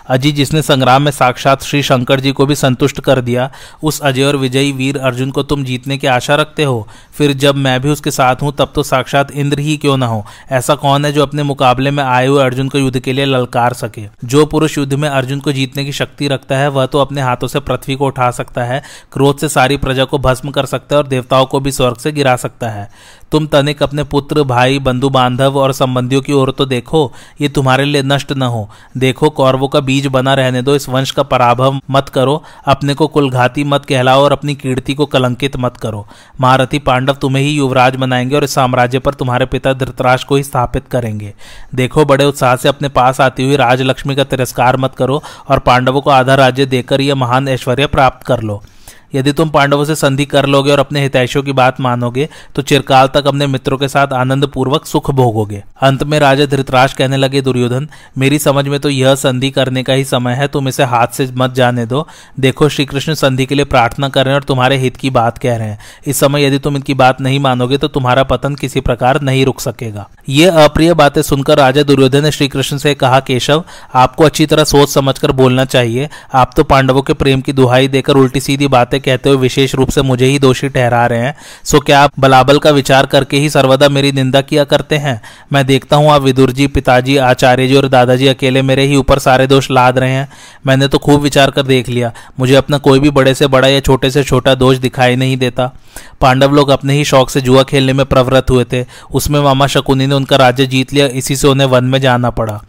अजी 0.09 0.31
जिसने 0.31 0.61
संग्राम 0.61 1.01
में 1.01 1.11
साक्षात 1.11 1.63
श्री 1.63 1.83
शंकर 1.83 2.19
जी 2.19 2.31
को 2.31 2.45
भी 2.45 2.55
संतुष्ट 2.55 2.99
कर 2.99 3.21
दिया, 3.21 3.51
उस 3.83 3.99
अजय 3.99 4.23
और 4.23 4.35
विजयी 4.35 4.71
वीर 4.71 4.97
अर्जुन 4.97 5.31
को 5.31 5.43
तुम 5.43 5.63
जीतने 5.63 5.97
की 5.97 6.07
आशा 6.07 6.35
रखते 6.35 6.63
हो? 6.63 6.87
फिर 7.13 7.33
जब 7.33 7.55
मैं 7.55 7.81
भी 7.81 7.89
उसके 7.89 8.11
साथ 8.11 8.35
हूँ, 8.35 8.53
तब 8.57 8.71
तो 8.75 8.83
साक्षात 8.83 9.31
इंद्र 9.31 9.59
ही 9.59 9.77
क्यों 9.77 9.97
ना 9.97 10.05
हो? 10.05 10.25
ऐसा 10.51 10.75
कौन 10.75 11.05
है 11.05 11.11
जो 11.11 11.21
अपने 11.21 11.43
मुकाबले 11.43 11.91
में 11.91 12.03
आए 12.03 12.27
हुए 12.27 12.43
अर्जुन 12.43 12.69
को 12.69 12.77
युद्ध 12.77 12.99
के 12.99 13.13
लिए 13.13 13.25
ललकार 13.25 13.73
सके? 13.73 14.01
जो 14.25 14.45
पुरुष 14.45 14.77
युद्ध 14.77 14.93
में 14.93 15.09
अर्जुन 15.09 15.39
को 15.39 15.51
जीतने 15.51 15.85
की 15.85 15.91
शक्ति 15.91 16.27
रखता 16.27 16.57
है, 16.57 16.67
वह 16.67 16.85
तो 16.85 16.99
अपने 16.99 17.21
हाथों 17.21 17.47
से 17.47 17.59
पृथ्वी 17.59 17.95
को 17.95 18.05
उठा 18.05 18.31
सकता 18.31 18.63
है, 18.63 18.83
क्रोध 19.11 19.37
से 19.37 19.49
सारी 19.49 19.77
प्रजा 19.77 20.05
को 20.05 20.17
भस्म 20.17 20.51
कर 20.51 20.65
सकता 20.65 20.95
है 20.95 21.01
और 21.01 21.07
देवताओं 21.07 21.45
को 21.45 21.59
भी 21.59 21.71
स्वर्ग 21.71 21.97
से 21.97 22.11
गिरा 22.11 22.35
सकता 22.35 22.69
है। 22.69 22.89
तुम 23.31 23.45
तनिक 23.47 23.83
अपने 23.83 24.03
पुत्र, 24.03 24.43
भाई 24.43 24.79
बंधु 24.79 25.09
बांधव 25.09 25.57
और 25.57 25.73
संबंधियों 25.73 26.21
की 26.21 26.33
ओर 26.33 26.51
तो 26.51 26.65
देखो, 26.65 27.11
ये 27.41 27.49
तुम्हारे 27.49 27.85
लिए 27.85 28.01
नष्ट 28.01 28.31
न 28.31 28.41
हो। 28.41 28.69
देखो, 28.97 29.29
कौरवों 29.29 29.67
का 29.67 29.79
बीज 29.79 30.07
बना 30.07 30.33
रहने 30.33 30.61
दो, 30.61 30.75
इस 30.75 30.89
वंश 30.89 31.11
का 31.11 31.23
पराभव 31.23 31.79
मत 31.91 32.09
करो, 32.09 32.43
अपने 32.65 32.93
को 32.93 33.07
कुलघाती 33.07 33.63
मत 33.63 33.85
कहलाओ 33.85 34.23
और 34.23 34.31
अपनी 34.31 34.55
कीर्ति 34.55 34.93
को 34.93 35.05
कलंकित 35.05 35.57
मत 35.57 35.77
करो। 35.77 36.07
महारथी 36.41 36.79
पांडव 36.79 37.13
तुम्हें 37.13 37.43
ही 37.43 37.51
युवराज 37.51 37.95
बनाएँगे 37.95 38.35
और 38.35 38.43
इस 38.43 38.55
साम्राज्य 38.55 38.99
पर 38.99 39.13
तुम्हारे 39.13 39.45
पिता 39.45 39.73
धृतराज 39.73 40.23
को 40.23 40.35
ही 40.35 40.43
स्थापित 40.43 40.87
करेंगे। 40.87 41.33
देखो, 41.75 42.05
बड़े 42.05 42.25
उत्साह 42.25 42.55
से 42.55 42.69
अपने 42.69 42.89
पास 42.89 43.21
आती 43.21 43.43
हुई 43.43 43.55
राजलक्ष्मी 43.55 44.15
का 44.15 44.23
तिरस्कार 44.23 44.77
मत 44.77 44.95
करो 44.95 45.23
और 45.49 45.59
पांडवों 45.59 46.01
को 46.01 46.09
आधा 46.09 46.35
राज्य 46.35 46.65
देकर 46.65 47.01
यह 47.01 47.15
महान 47.15 47.47
ऐश्वर्य 47.47 47.87
प्राप्त 47.87 48.25
कर 48.25 48.41
लो। 48.41 48.61
यदि 49.13 49.31
तुम 49.31 49.49
पांडवों 49.49 49.85
से 49.85 49.95
संधि 49.95 50.25
कर 50.25 50.45
लोगे 50.45 50.71
और 50.71 50.79
अपने 50.79 51.01
हितैषियों 51.01 51.43
की 51.43 51.51
बात 51.53 51.79
मानोगे 51.81 52.27
तो 52.55 52.61
चिरकाल 52.61 53.07
तक 53.07 53.27
अपने 53.27 53.47
मित्रों 53.47 53.77
के 53.77 53.87
साथ 53.87 54.13
आनंद 54.13 54.45
पूर्वक 54.45 54.85
सुख 54.85 55.11
भोगोगे। 55.11 55.63
अंत 55.81 56.03
में 56.03 56.17
राजा 56.19 56.45
धृतराज 56.45 56.93
कहने 56.93 57.17
लगे, 57.17 57.41
दुर्योधन, 57.41 57.87
मेरी 58.17 58.39
समझ 58.39 58.67
में 58.67 58.79
तो 58.79 58.89
यह 58.89 59.15
संधि 59.15 59.49
करने 59.49 59.83
का 59.83 59.93
ही 59.93 60.03
समय 60.05 60.33
है, 60.33 60.47
तुम 60.47 60.67
इसे 60.67 60.83
हाथ 60.83 61.07
से 61.07 61.27
मत 61.37 61.53
जाने 61.53 61.85
दो। 61.85 62.07
देखो 62.39 62.69
श्री 62.69 62.85
कृष्ण 62.85 63.13
संधि 63.13 63.45
के 63.45 63.55
लिए 63.55 63.65
प्रार्थना 63.65 64.09
कर 64.09 64.25
रहे 64.25 64.33
हैं 64.33 64.39
और 64.39 64.43
तुम्हारे 64.43 64.77
हित 64.77 64.97
की 64.97 65.09
बात 65.09 65.37
कह 65.37 65.55
रहे 65.57 65.67
हैं। 65.67 65.79
इस 66.07 66.19
समय 66.19 66.45
यदि 66.45 66.59
तुम 66.59 66.75
इनकी 66.75 66.93
बात 66.93 67.21
नहीं 67.21 67.39
मानोगे 67.39 67.77
तो 67.77 67.87
तुम्हारा 67.89 68.23
पतन 68.23 68.55
किसी 68.55 68.81
प्रकार 68.81 69.21
नहीं 69.21 69.45
रुक 69.45 69.59
सकेगा। 69.59 70.07
ये 70.29 70.49
अप्रिय 70.59 70.93
बातें 70.93 71.21
सुनकर 71.21 71.57
राजा 71.57 71.83
दुर्योधन 71.83 72.23
ने 72.23 72.31
श्रीकृष्ण 72.31 72.77
से 72.77 72.93
कहा, 72.95 73.19
केशव, 73.21 73.63
आपको 73.95 74.23
अच्छी 74.23 74.45
तरह 74.45 74.63
सोच 74.63 74.89
समझकर 74.89 75.31
बोलना 75.33 75.65
चाहिए। 75.65 76.09
आप 76.33 76.51
तो 76.57 76.63
पांडवों 76.63 77.01
के 77.01 77.13
प्रेम 77.13 77.41
की 77.41 77.53
दुहाई 77.53 77.87
देकर 77.87 78.15
उल्टी 78.15 78.39
सीधी 78.39 78.67
बातें 78.69 78.99
कहते 79.01 79.29
हुए 79.29 79.37
विशेष 79.37 79.75
रूप 79.75 79.89
से 79.89 80.01
मुझे 80.01 80.25
ही 80.25 80.39
दोषी 80.39 80.69
ठहरा 80.69 81.05
रहे 81.05 81.19
हैं। 81.19 81.35
सो 81.63 81.79
क्या 81.79 81.99
आप 81.99 82.11
बलाबल 82.19 82.59
का 82.59 82.69
विचार 82.69 83.05
करके 83.05 83.37
ही 83.37 83.49
सर्वदा 83.49 83.89
मेरी 83.89 84.11
निंदा 84.11 84.41
किया 84.41 84.63
करते 84.63 84.97
हैं? 84.97 85.21
मैं 85.53 85.65
देखता 85.65 85.95
हूँ 85.95 86.11
आप 86.11 86.21
विदुर 86.21 86.51
जी, 86.51 86.67
पिताजी, 86.67 87.17
आचार्य 87.17 87.67
जी 87.67 87.75
और 87.75 87.87
दादाजी 87.87 88.27
अकेले 88.27 88.61
मेरे 88.61 88.85
ही 88.85 88.95
ऊपर 88.95 89.19
सारे 89.19 89.47
दोष 89.47 89.71
लाद 89.71 89.99
रहे 89.99 90.11
हैं। 90.11 90.29
मैंने 90.67 90.87
तो 90.87 90.97
खूब 90.97 91.21
विचार 91.21 91.51
कर 91.51 91.63
देख 91.63 91.89
लिया। 91.89 92.11
मुझे 92.39 92.55
अपना 92.55 92.77
कोई 92.77 92.99
भी 92.99 93.09
बड़े 93.09 93.33
से 93.33 93.47
बड़ा 93.47 93.67
या 93.67 93.79
छोटे 93.79 94.11
से 94.11 94.23
छोटा 94.23 94.55
दोष 94.55 94.77
दिखाई 94.77 95.15
नहीं 95.15 95.37
देता। 95.37 95.71
पांडव 96.21 96.51
लोग 96.51 96.69
अपने 96.69 96.93
ही 96.93 97.05
शौक 97.05 97.29
से 97.29 97.41
जुआ 97.41 97.63
खेलने 97.63 97.93
में 97.93 98.05
प्रवृत्त 98.05 98.51
हुए 98.51 98.65
थे। 98.73 98.85
उसमें 99.13 99.39
मामा 99.39 99.67
शकुनी 99.67 100.07
ने 100.07 100.15
उनका 100.15 100.35
राज्य 100.35 100.65
जीत 100.65 100.93
लिया। 100.93 101.07
इसी 101.07 101.35
से 101.35 101.47
उन्हें 101.47 101.67
वन 101.67 101.83
में 101.83 101.99
जाना 102.01 102.29
पड़ा। 102.29 102.61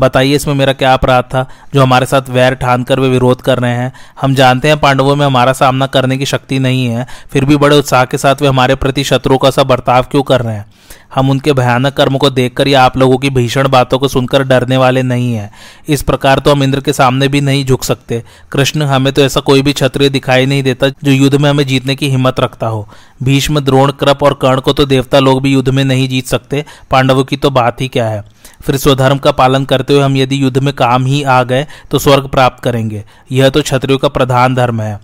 बताइए, 0.00 0.34
इसमें 0.36 0.54
मेरा 0.54 0.72
क्या 0.72 0.92
अपराध 0.94 1.24
था? 1.24 1.46
जो 1.74 1.82
हमारे 1.82 2.06
साथ 2.06 2.30
वैर 2.30 2.54
ठान 2.54 2.82
कर 2.82 3.00
वे 3.00 3.08
विरोध 3.08 3.40
कर 3.40 3.58
रहे 3.58 3.72
हैं। 3.72 3.92
हम 4.20 4.34
जानते 4.34 4.68
हैं 4.68 4.78
पांडवों 4.80 5.16
में 5.16 5.26
हमारा 5.26 5.52
सामना 5.52 5.86
करने 5.86 6.18
की 6.18 6.26
शक्ति 6.26 6.58
नहीं 6.58 6.86
है, 6.86 7.06
फिर 7.30 7.44
भी 7.44 7.56
बड़े 7.56 7.78
उत्साह 7.78 8.04
के 8.04 8.18
साथ 8.18 8.42
वे 8.42 8.48
हमारे 8.48 8.74
प्रति 8.74 9.04
शत्रुओं 9.04 9.38
का 9.38 9.50
सा 9.50 9.62
बर्ताव 9.62 10.02
क्यों 10.02 10.22
कर 10.22 10.40
रहे 10.40 10.54
हैं? 10.54 10.66
हम 11.14 11.30
उनके 11.30 11.52
भयानक 11.52 11.94
कर्म 11.94 12.16
को 12.16 12.28
देखकर 12.30 12.68
या 12.68 12.82
आप 12.82 12.96
लोगों 12.96 13.16
की 13.18 13.30
भीषण 13.30 13.68
बातों 13.68 13.98
को 13.98 14.08
सुनकर 14.08 14.42
डरने 14.42 14.76
वाले 14.76 15.02
नहीं 15.02 15.32
हैं। 15.34 15.50
इस 15.88 16.02
प्रकार 16.02 16.38
तो 16.38 16.50
हम 16.50 16.62
इंद्र 16.62 16.80
के 16.80 16.92
सामने 16.92 17.28
भी 17.28 17.40
नहीं 17.40 17.64
झुक 17.64 17.84
सकते। 17.84 18.22
कृष्ण, 18.52 18.82
हमें 18.82 19.12
तो 19.12 19.22
ऐसा 19.22 19.40
कोई 19.40 19.62
भी 19.62 19.72
क्षत्रिय 19.72 20.08
दिखाई 20.08 20.46
नहीं 20.46 20.62
देता 20.62 20.88
जो 20.88 21.10
युद्ध 21.10 21.34
में 21.34 21.48
हमें 21.50 21.66
जीतने 21.66 21.94
की 21.96 22.08
हिम्मत 22.08 22.40
रखता 22.40 22.66
हो। 22.66 22.88
भीष्म, 23.22 23.60
द्रोण, 23.60 23.92
कृप 23.92 24.22
और 24.22 24.34
कर्ण 24.34 24.60
को 24.60 24.72
तो 24.72 24.86
देवता 24.86 25.18
लोग 25.18 25.42
भी 25.42 25.52
युद्ध 25.52 25.68
में 25.68 25.84
नहीं 25.84 26.08
जीत 26.08 26.26
सकते। 26.26 26.64
पांडवों 26.90 27.24
की 27.24 27.36
तो 27.36 27.50
बात 27.50 27.80
ही 27.80 27.88
क्या 27.88 28.08
है? 28.08 28.24
फिर 28.60 28.76
स्वधर्म 28.76 29.18
का 29.18 29.32
पालन 29.32 29.64
करते 29.64 29.94
हुए 29.94 30.02
हम 30.02 30.16
यदि 30.16 30.42
युद्ध 30.42 30.58
में 30.58 30.74
काम 30.74 31.06
ही 31.06 31.22
आ 31.22 31.42
गए 31.42 31.66
तो 31.90 31.98
स्वर्ग 31.98 32.28
प्राप्त 32.28 32.62
करेंगे। 32.62 33.04
यह 33.32 33.48
तो 33.48 33.62
क्षत्रियों 33.62 33.98
का 33.98 34.08
प्रधान 34.08 34.54
धर्म 34.54 34.80
है। 34.80 34.98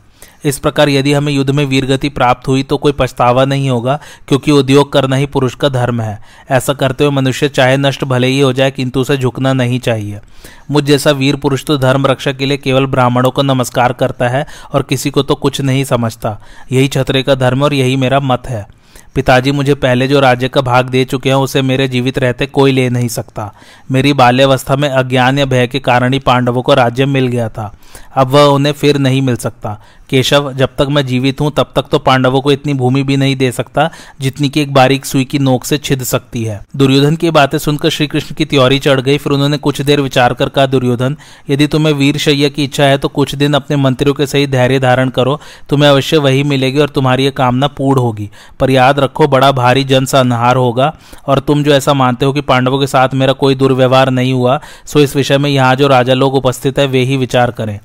इस 0.45 0.59
प्रकार 0.59 0.89
यदि 0.89 1.13
हमें 1.13 1.33
युद्ध 1.33 1.51
में 1.51 1.65
वीरगति 1.65 2.09
प्राप्त 2.09 2.49
हुई 2.49 2.63
तो 2.63 2.77
कोई 2.77 2.93
पछतावा 2.93 3.45
नहीं 3.45 3.71
होगा, 3.71 3.99
क्योंकि 4.29 4.51
उद्योग 4.51 4.93
करना 4.93 5.17
ही 5.17 5.27
पुरुष 5.27 5.55
का 5.55 5.69
धर्म 5.69 6.01
है। 6.01 6.19
ऐसा 6.51 6.73
करते 6.73 7.05
हुए 7.05 7.15
मनुष्य 7.15 7.49
चाहे 7.49 7.77
नष्ट 7.77 8.05
भले 8.05 8.27
ही 8.27 8.41
हो 8.41 8.53
जाए, 8.53 8.71
किंतु 8.71 9.01
उसे 9.01 9.17
झुकना 9.17 9.53
नहीं 9.53 9.79
चाहिए। 9.81 10.21
मुझ 10.71 10.85
जैसा 10.85 11.11
वीर 11.11 11.37
पुरुष 11.37 11.65
तो 11.65 11.79
धर्म 11.79 12.07
रक्षा 12.07 12.33
के 12.33 12.47
लिए 12.47 12.57
केवल 12.57 12.87
ब्राह्मणों 12.87 13.31
को 13.31 13.43
नमस्कार 13.43 13.93
करता 13.93 14.29
है, 14.29 14.47
और 14.73 14.83
किसी 14.83 15.11
को 15.11 15.23
तो 15.23 15.35
कुछ 15.35 15.61
नहीं 15.61 15.85
समझता। 15.85 16.39
यही 16.73 16.89
छतरे 16.89 17.23
का 17.23 17.35
धर्म 17.35 17.63
और 17.63 17.75
यही 17.75 17.97
मेरा 17.97 18.21
मत 18.21 18.47
है। 18.47 18.67
पिताजी 19.15 19.53
मुझे 19.53 19.75
पहले 19.75 20.09
जो 20.09 20.21
राज्य 20.21 20.49
का 20.49 20.61
भाग 20.61 20.89
दे 20.89 21.05
चुके 21.05 21.29
हैं, 21.29 21.37
उसे 21.37 21.63
मेरे 21.63 21.89
जीवित 21.89 22.19
रहते 22.19 22.47
कोई 22.47 22.73
ले 22.73 22.91
नहीं 22.91 23.09
सकता। 23.09 23.53
मेरी 23.91 24.13
बाल्यावस्था 24.13 24.77
में 24.77 24.89
अज्ञान 24.89 25.39
या 25.39 25.45
भय 25.45 25.67
के 25.67 25.81
कारण 25.81 26.13
ही 26.13 26.19
पांडवों 26.19 26.63
को 26.63 26.75
राज्य 26.75 27.07
मिल 27.07 27.27
गया 27.27 27.49
था। 27.49 27.75
अब 28.15 28.29
वह 28.29 28.43
उन्हें 28.43 28.73
फिर 28.73 28.99
नहीं 28.99 29.23
मिल 29.23 29.37
सकता। 29.37 29.81
केशव, 30.11 30.53
जब 30.53 30.75
तक 30.79 30.87
मैं 30.91 31.05
जीवित 31.07 31.41
हूँ, 31.41 31.51
तब 31.51 31.73
तक 31.77 31.83
तो 31.83 31.99
पांडवों 31.99 32.41
को 32.41 32.53
इतनी 32.53 32.75
भूमि 32.75 33.03
भी 33.03 33.17
नहीं 33.17 33.37
दे 33.37 33.51
सकता, 33.53 33.89
जितनी 34.21 34.49
की 34.49 34.61
एक 34.61 34.73
बारीक 34.75 35.05
सुई 35.05 35.25
की 35.25 35.39
नोक 35.39 35.65
से 35.65 35.79
छिद 35.79 36.03
सकती 36.03 36.43
है। 36.45 36.61
दुर्योधन 36.77 37.17
की 37.17 37.31
बातें 37.31 37.59
सुनकर 37.59 37.91
श्री 37.91 38.07
कृष्ण 38.07 38.35
की 38.35 38.45
त्योरी 38.45 38.79
चढ़ 38.79 39.01
गई, 39.01 39.19
फिर 39.19 39.33
उन्होंने 39.33 39.59
कुछ 39.59 39.81
देर 39.81 40.01
विचार 40.01 40.35
कर 40.35 40.49
कहा, 40.49 40.67
दुर्योधन, 40.67 41.17
यदि 41.51 41.67
तुम्हें 41.67 41.93
वीर 41.95 42.19
शैया 42.19 42.49
की 42.49 42.65
इच्छा 42.65 42.85
है 42.85 42.99
तो 42.99 43.09
कुछ 43.09 43.35
दिन 43.35 43.55
अपने 43.55 43.77
मंत्रियों 43.77 44.15
के 44.15 44.27
सही 44.27 44.47
धैर्य 44.47 44.79
धारण 44.81 45.09
करो, 45.09 45.39
तुम्हें 45.69 45.91
अवश्य 45.91 46.17
वही 46.17 46.43
मिलेगी 46.43 46.79
और 46.79 46.89
तुम्हारी 46.89 47.25
यह 47.25 47.31
कामना 47.31 47.67
पूर्ण 47.69 48.01
होगी। 48.01 48.31
पर 48.61 48.71
याद 48.71 49.01
रखो, 49.01 49.27
बड़ा 49.27 49.51
भारी 49.53 49.85
जन 49.85 50.05
संहार 50.05 50.57
होगा, 50.57 50.93
और 51.29 51.39
तुम 51.39 51.63
जो 51.65 51.73
ऐसा 51.73 51.95
मानते 51.95 52.27
हो 52.27 52.33
कि 52.33 52.41
पांडवों 52.41 52.81
के 52.81 52.87
साथ 52.87 53.15
मेरा 53.15 53.33
कोई 53.33 53.55
दुर्व्यवहार 53.55 54.11
नहीं 54.11 54.33
हुआ, 54.33 54.61
सो 54.87 55.01
इस 55.01 55.17
विषय 55.17 55.39
में 55.39 55.51
यहाँ 55.51 55.75
जो 55.77 55.89
राजा 55.89 56.15
लोग 56.15 56.35
उपस्थित 56.35 56.79
है, 56.79 56.87
वे 56.87 57.03
ही 57.03 57.17
विचार 57.17 57.51
करें। 57.51 57.79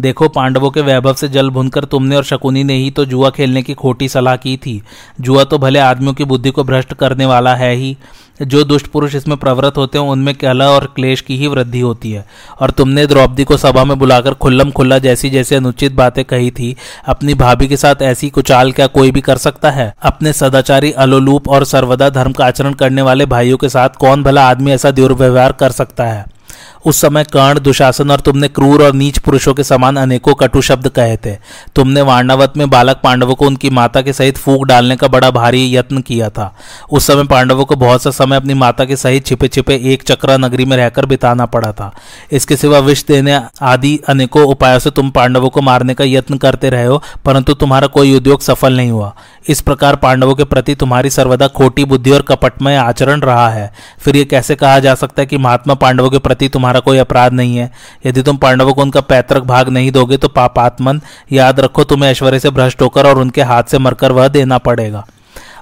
देखो, 0.00 0.28
पांडवों 0.28 0.70
के 0.70 0.80
वैभव 0.80 1.14
से 1.14 1.28
जल 1.28 1.50
भुनकर 1.50 1.84
तुमने 1.84 2.16
और 2.16 2.24
शकुनी 2.24 2.64
ने 2.64 2.74
ही 2.74 2.90
तो 2.90 3.04
जुआ 3.04 3.30
खेलने 3.30 3.62
की 3.62 3.74
खोटी 3.74 4.08
सलाह 4.08 4.36
की 4.36 4.56
थी। 4.56 4.82
जुआ 5.20 5.44
तो 5.44 5.58
भले 5.58 5.78
आदमियों 5.78 6.14
की 6.14 6.24
बुद्धि 6.24 6.50
को 6.50 6.64
भ्रष्ट 6.64 6.94
करने 6.94 7.26
वाला 7.26 7.54
है 7.54 7.74
ही। 7.74 7.96
जो 8.42 8.64
दुष्ट 8.64 8.86
पुरुष 8.86 9.14
इसमें 9.14 9.36
प्रवृत्त 9.36 9.76
होते 9.76 9.98
हैं, 9.98 10.04
उनमें 10.06 10.34
कला 10.34 10.68
और 10.68 10.92
क्लेश 10.96 11.20
की 11.20 11.36
ही 11.36 11.46
वृद्धि 11.46 11.80
होती 11.80 12.10
है। 12.12 12.26
और 12.60 12.70
तुमने 12.70 13.06
द्रौपदी 13.06 13.44
को 13.44 13.56
सभा 13.56 13.84
में 13.84 13.98
बुलाकर 13.98 14.34
खुल्लम 14.34 14.70
खुल्ला 14.70 14.98
जैसी 14.98 15.30
जैसी 15.30 15.54
अनुचित 15.54 15.92
बातें 15.92 16.24
कही 16.24 16.50
थी, 16.50 16.76
अपनी 17.06 17.34
भाभी 17.34 17.68
के 17.68 17.76
साथ 17.76 18.02
ऐसी 18.02 18.30
कुचाल 18.30 18.72
क्या 18.72 18.86
कोई 18.86 19.10
भी 19.10 19.20
कर 19.20 19.36
सकता 19.36 19.70
है? 19.70 19.94
अपने 20.02 20.32
सदाचारी 20.32 20.92
अलोलूप 20.92 21.48
और 21.48 21.64
सर्वदा 21.64 22.10
धर्म 22.10 22.32
का 22.32 22.46
आचरण 22.46 22.72
करने 22.72 23.02
वाले 23.02 23.26
भाइयों 23.26 23.56
के 23.56 23.68
साथ 23.68 23.88
कौन 23.88 24.22
भला 24.22 24.48
आदमी 24.48 24.72
ऐसा 24.72 24.90
दुर्व्यवहार 24.90 25.52
कर 25.52 25.70
सकता 25.70 26.04
है? 26.04 26.35
उस 26.84 27.00
समय 27.00 27.24
कर्ण, 27.24 27.60
दुशासन 27.60 28.10
और 28.10 28.20
तुमने 28.20 28.48
क्रूर 28.48 28.82
और 28.84 28.92
नीच 28.92 29.18
पुरुषों 29.18 29.54
के 29.54 29.64
समान 29.64 29.96
अनेकों 29.96 30.34
कटु 30.34 30.60
शब्द 30.60 30.88
कहे 30.88 31.16
थे। 31.16 31.34
तुमने 31.74 32.02
वार्णावत 32.02 32.52
में 32.56 32.68
बालक 32.70 33.00
पांडवों 33.04 33.34
को 33.34 33.46
उनकी 33.46 33.70
माता 33.70 34.02
के 34.02 34.12
सहित 34.12 34.36
फूक 34.36 34.64
डालने 34.64 34.96
का 34.96 35.08
बड़ा 35.08 35.30
भारी 35.30 35.74
यत्न 35.76 36.00
किया 36.00 36.28
था। 36.30 36.54
उस 36.90 37.06
समय 37.06 37.24
पांडवों 37.24 37.64
को 37.64 37.76
बहुत 37.76 38.02
सा 38.02 38.10
समय 38.10 38.36
अपनी 38.36 38.54
माता 38.54 38.84
के 38.84 38.96
सहित 38.96 39.26
छिपे 39.26 39.48
छिपे 39.48 39.74
एक 39.92 40.02
चक्रा 40.02 40.36
नगरी 40.36 40.64
में 40.64 40.76
रहकर 40.76 41.06
बिताना 41.06 41.46
पड़ा 41.46 41.72
था। 41.72 41.92
इसके 42.32 42.56
सिवा 42.56 42.78
विष 42.78 43.04
देने 43.04 43.40
आदि 43.62 43.98
अनेकों 44.08 44.44
उपायों 44.44 44.78
से 44.78 44.90
तुम 44.90 45.10
पांडवों 45.10 45.50
को 45.50 45.60
मारने 45.60 45.94
का 45.94 46.04
यत्न 46.04 46.36
करते 46.36 46.70
रहे 46.70 46.84
हो, 46.84 47.02
परंतु 47.24 47.54
तुम्हारा 47.54 47.86
कोई 47.86 48.14
उद्योग 48.16 48.40
सफल 48.40 48.76
नहीं 48.76 48.90
हुआ। 48.90 49.14
इस 49.48 49.60
प्रकार 49.60 49.96
पांडवों 49.96 50.34
के 50.34 50.44
प्रति 50.44 50.74
तुम्हारी 50.74 51.10
सर्वदा 51.10 51.46
खोटी 51.48 51.84
बुद्धि 51.84 52.10
और 52.10 52.22
कपटमय 52.22 52.76
आचरण 52.76 53.20
रहा 53.20 53.48
है। 53.48 53.72
फिर 53.98 54.16
यह 54.16 54.24
कैसे 54.24 54.54
कहा 54.54 54.78
जा 54.78 54.94
सकता 54.94 55.22
है 55.22 55.26
कि 55.26 55.36
महात्मा 55.36 55.74
पांडवों 55.74 56.10
के 56.10 56.18
प्रति 56.18 56.48
तुम्हारा 56.48 56.75
कोई 56.80 56.98
अपराध 56.98 57.32
नहीं 57.32 57.56
है। 57.56 57.70
यदि 58.06 58.22
तुम 58.22 58.36
पांडवों 58.36 58.74
को 58.74 58.82
उनका 58.82 59.00
पैतृक 59.00 59.42
भाग 59.42 59.68
नहीं 59.68 59.90
दोगे 59.92 60.16
तो 60.16 60.28
पापात्मन, 60.28 61.00
याद 61.32 61.60
रखो, 61.60 61.84
तुम्हें 61.84 62.10
ऐश्वर्य 62.10 62.40
से 62.40 62.50
भ्रष्ट 62.50 62.82
होकर 62.82 63.06
और 63.06 63.18
उनके 63.18 63.42
हाथ 63.42 63.62
से 63.62 63.78
मरकर 63.78 64.12
वह 64.12 64.28
देना 64.28 64.58
पड़ेगा। 64.58 65.06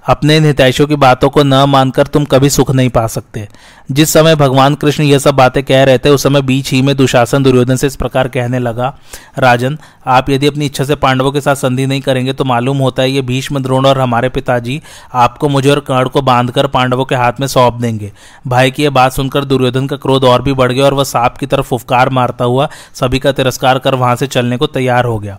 अपने 0.04 0.36
इन 0.36 0.44
हितैषियों 0.44 0.86
की 0.88 0.96
बातों 0.96 1.28
को 1.30 1.42
न 1.42 1.54
मानकर 1.64 2.06
तुम 2.06 2.24
कभी 2.24 2.48
सुख 2.50 2.70
नहीं 2.70 2.88
पा 2.88 3.06
सकते। 3.06 3.46
जिस 3.90 4.12
समय 4.12 4.34
भगवान 4.36 4.74
कृष्ण 4.74 5.02
यह 5.02 5.18
सब 5.18 5.34
बातें 5.34 5.62
कह 5.62 5.82
रहे 5.84 5.98
थे, 5.98 6.08
उस 6.08 6.22
समय 6.22 6.42
बीच 6.42 6.70
ही 6.72 6.80
में 6.82 6.94
दुशासन 6.96 7.42
दुर्योधन 7.42 7.76
से 7.76 7.86
इस 7.86 7.96
प्रकार 7.96 8.28
कहने 8.28 8.58
लगा, 8.58 8.92
राजन, 9.38 9.78
आप 10.06 10.30
यदि 10.30 10.46
अपनी 10.46 10.66
इच्छा 10.66 10.84
से 10.84 10.94
पांडवों 10.94 11.32
के 11.32 11.40
साथ 11.40 11.54
संधि 11.54 11.86
नहीं 11.86 12.00
करेंगे 12.00 12.32
तो 12.32 12.44
मालूम 12.44 12.78
होता 12.78 13.02
है 13.02 13.10
ये 13.10 13.22
भीष्म 13.22 13.62
द्रोण 13.62 13.86
और 13.86 13.98
हमारे 13.98 14.28
पिताजी 14.28 14.80
आपको 15.14 15.48
मुझे 15.48 15.70
और 15.70 15.80
कर्ण 15.80 16.08
को 16.08 16.22
बांधकर 16.22 16.66
पांडवों 16.66 17.04
के 17.04 17.14
हाथ 17.14 17.40
में 17.40 17.46
सौंप 17.46 17.74
देंगे। 17.74 18.12
भाई 18.46 18.70
की 18.70 18.82
यह 18.82 18.90
बात 18.90 19.12
सुनकर 19.12 19.44
दुर्योधन 19.44 19.86
का 19.86 19.96
क्रोध 19.96 20.24
और 20.24 20.42
भी 20.42 20.52
बढ़ 20.52 20.72
गया 20.72 20.84
और 20.84 20.94
वह 20.94 21.04
सांप 21.04 21.36
की 21.36 21.46
तरफ़ 21.46 21.66
फुफकार 21.66 22.10
मारता 22.10 22.44
हुआ 22.44 22.68
सभी 22.94 23.18
का 23.18 23.32
तिरस्कार 23.32 23.78
कर 23.78 23.94
वहाँ 23.94 24.16
से 24.16 24.26
चलने 24.26 24.56
को 24.56 24.66
तैयार 24.66 25.04
हो 25.04 25.18
गया। 25.18 25.38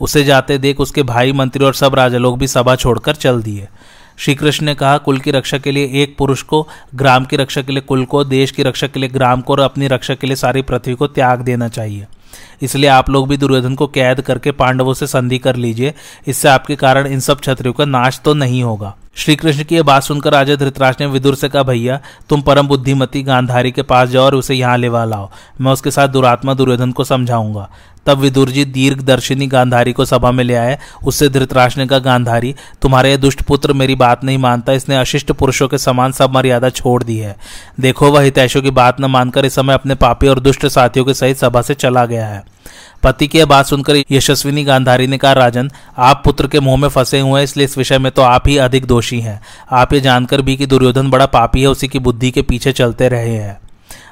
उसे 0.00 0.24
जाते 0.24 0.58
देख 0.58 0.80
उसके 0.80 1.02
भाई 1.02 1.32
मंत्री 1.32 1.64
और 1.64 1.74
सब 1.74 1.94
राजा 1.94 2.18
लोग 2.18 2.38
भी 2.38 2.46
सभा 2.46 2.74
छोड़कर 2.76 3.14
चल 3.14 3.42
दिए। 3.42 3.68
श्री 4.18 4.34
कृष्ण 4.34 4.66
ने 4.66 4.74
कहा, 4.74 4.98
कुल 4.98 5.18
की 5.18 5.30
रक्षा 5.30 5.58
के 5.58 5.70
लिए 5.70 6.02
एक 6.02 6.16
पुरुष 6.18 6.42
को, 6.42 6.68
ग्राम 6.94 7.24
की 7.24 7.36
रक्षा 7.36 7.62
के 7.62 7.72
लिए 7.72 7.80
कुल 7.80 8.04
को, 8.04 8.24
देश 8.24 8.50
की 8.50 8.62
रक्षा 8.62 8.86
के 8.86 9.00
लिए 9.00 9.08
ग्राम 9.08 9.40
को 9.40 9.52
और 9.52 9.60
अपनी 9.60 9.86
रक्षा 9.86 10.14
के 10.14 10.26
लिए 10.26 10.36
सारी 10.36 10.62
पृथ्वी 10.62 10.94
को 10.94 11.06
त्याग 11.06 11.40
देना 11.40 11.68
चाहिए। 11.68 12.06
इसलिए 12.62 12.90
आप 12.90 13.10
लोग 13.10 13.28
भी 13.28 13.36
दुर्योधन 13.36 13.74
को 13.74 13.86
कैद 13.86 14.20
करके 14.20 14.52
पांडवों 14.52 14.94
से 14.94 15.06
संधि 15.06 15.38
कर 15.38 15.56
लीजिए। 15.56 15.94
इससे 16.26 16.48
आपके 16.48 16.76
कारण 16.76 17.06
इन 17.06 17.20
सब 17.20 17.40
छत्रियों 17.40 17.72
का 17.74 17.84
नाश 17.84 18.20
तो 18.24 18.34
नहीं 18.34 18.62
होगा। 18.62 18.96
श्री 19.16 19.36
कृष्ण 19.36 19.64
की 19.64 19.74
यह 19.74 19.82
बात 19.82 20.02
सुनकर 20.02 20.32
राजा 20.32 20.56
धृतराज 20.56 20.96
ने 21.00 21.06
विदुर 21.06 21.34
से 21.34 21.48
कहा, 21.48 21.62
भैया, 21.62 22.00
तुम 22.28 22.42
परम 22.42 22.68
बुद्धिमती 22.68 23.22
गांधारी 23.22 23.72
के 23.72 23.82
पास 23.82 24.08
जाओ 24.08 24.24
और 24.24 24.34
उसे 24.34 24.54
यहाँ 24.54 24.78
लेवा 24.78 25.04
लाओ। 25.04 25.30
मैं 25.60 25.72
उसके 25.72 25.90
साथ 25.90 26.08
दुरात्मा 26.08 26.54
दुर्योधन 26.54 26.92
को 26.92 27.04
समझाऊँगा। 27.04 27.70
तब 28.06 28.18
विदुर 28.18 28.50
जी 28.50 28.64
दीर्घ 28.64 29.02
दर्शिनी 29.02 29.46
गांधारी 29.46 29.92
को 29.92 30.04
सभा 30.04 30.30
में 30.30 30.44
ले 30.44 30.54
आए। 30.54 30.78
उससे 31.04 31.28
धृतराज 31.28 31.78
ने 31.78 31.86
कहा, 31.86 31.98
गांधारी, 31.98 32.54
तुम्हारे 32.82 33.10
यह 33.10 33.16
दुष्ट 33.16 33.42
पुत्र 33.42 33.72
मेरी 33.72 33.94
बात 33.94 34.24
नहीं 34.24 34.38
मानता। 34.38 34.72
इसने 34.72 34.96
अशिष्ट 34.96 35.32
पुरुषों 35.32 35.68
के 35.68 35.78
समान 35.78 36.12
सब 36.12 36.30
मर्यादा 36.30 36.68
छोड़ 36.68 37.02
दी 37.02 37.18
है। 37.18 37.36
देखो, 37.80 38.10
वह 38.10 38.20
हितैषों 38.20 38.62
की 38.62 38.70
बात 38.70 39.00
न 39.00 39.04
मानकर 39.04 39.44
इस 39.44 39.54
समय 39.54 39.74
अपने 39.74 39.94
पापी 39.94 40.28
और 40.28 40.40
दुष्ट 40.40 40.66
साथियों 40.66 41.04
के 41.04 41.14
सहित 41.14 41.36
सभा 41.36 41.62
से 41.62 41.74
चला 41.74 42.06
गया 42.06 42.26
है। 42.26 42.53
पति 43.02 43.26
की 43.28 43.44
बात 43.44 43.66
सुनकर 43.66 44.02
यशस्विनी 44.10 44.64
गांधारी 44.64 45.06
ने 45.06 45.18
कहा, 45.18 45.32
राजन, 45.32 45.70
आप 45.98 46.22
पुत्र 46.24 46.46
के 46.46 46.60
मुँह 46.60 46.76
में 46.76 46.88
फंसे 46.88 47.20
हुए 47.20 47.40
हैं, 47.40 47.44
इसलिए 47.44 47.64
इस 47.64 47.78
विषय 47.78 47.98
में 47.98 48.12
तो 48.12 48.22
आप 48.22 48.48
ही 48.48 48.56
अधिक 48.56 48.86
दोषी 48.86 49.20
हैं। 49.20 49.40
आप 49.72 49.92
ये 49.92 50.00
जानकर 50.00 50.42
भी 50.42 50.56
कि 50.56 50.66
दुर्योधन 50.66 51.10
बड़ा 51.10 51.26
पापी 51.26 51.60
है, 51.60 51.66
उसी 51.66 51.88
की 51.88 51.98
बुद्धि 51.98 52.30
के 52.30 52.42
पीछे 52.42 52.72
चलते 52.72 53.08
रहे 53.08 53.34
हैं। 53.34 53.58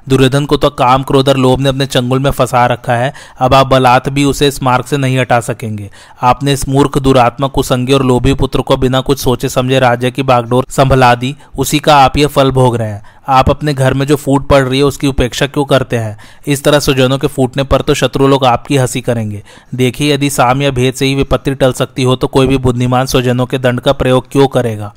दुर्योधन 0.08 0.44
को 0.44 0.56
तो 0.56 0.70
काम, 0.70 1.02
क्रोध 1.02 1.28
और 1.28 1.36
लोभ 1.36 1.60
ने 1.60 1.68
अपने 1.68 1.86
चंगुल 1.86 2.18
में 2.18 2.30
फंसा 2.30 2.66
रखा 2.66 2.92
है, 2.92 3.12
अब 3.38 3.54
आप 3.54 3.66
बलात् 3.66 4.08
भी 4.08 4.24
उसे 4.24 4.48
इस 4.48 4.62
मार्ग 4.62 4.84
से 4.84 4.96
नहीं 4.96 5.18
हटा 5.18 5.40
सकेंगे। 5.40 5.90
आपने 6.22 6.52
इस 6.52 6.68
मूर्ख 6.68 6.98
दुरात्मक 6.98 7.52
कुसंगी 7.52 7.92
और 7.92 8.02
लोभी 8.02 8.34
पुत्र 8.34 8.60
को 8.60 8.76
बिना 8.76 9.00
कुछ 9.00 9.18
सोचे 9.18 9.48
समझे 9.48 9.78
राज्य 9.80 10.10
की 10.10 10.22
बागडोर 10.22 10.66
संभला 10.68 11.14
दी, 11.14 11.34
उसी 11.58 11.78
का 11.78 11.96
आप 11.96 12.16
ये 12.16 12.26
फल 12.26 12.50
भोग 12.50 12.76
रहे 12.76 12.90
हैं। 12.90 13.02
आप 13.28 13.50
अपने 13.50 13.74
घर 13.74 13.94
में 13.94 14.06
जो 14.06 14.16
फूट 14.16 14.48
पड़ 14.48 14.62
रही 14.64 14.78
है, 14.78 14.84
उसकी 14.84 15.06
उपेक्षा 15.06 15.46
क्यों 15.46 15.64
करते 15.64 15.96
हैं? 15.96 16.18
इस 16.46 16.64
तरह 16.64 16.80
सुजनों 16.80 17.18
के 17.18 17.26
फूटने 17.26 17.62
पर 17.62 17.80
तो 17.80 17.94
शत्रु 17.94 18.28
लोग 18.28 18.44
आपकी 18.44 18.76
हँसी 18.76 19.00
करेंगे। 19.00 19.42
देखिए, 19.74 20.14
यदि 20.14 20.30
साम 20.30 20.62
या 20.62 20.70
भेद 20.70 20.94
से 20.94 21.06
ही 21.06 21.14
विपत्ति 21.14 21.54
टल 21.54 21.72
सकती 21.72 22.02
हो 22.02 22.16
तो 22.16 22.26
कोई 22.26 22.46
भी 22.46 22.56
बुद्धिमान 22.56 23.06
स्वजनों 23.06 23.46
के 23.46 23.58
दंड 23.58 23.80
का 23.80 23.92
प्रयोग 23.92 24.30
क्यों 24.32 24.48
करेगा? 24.48 24.94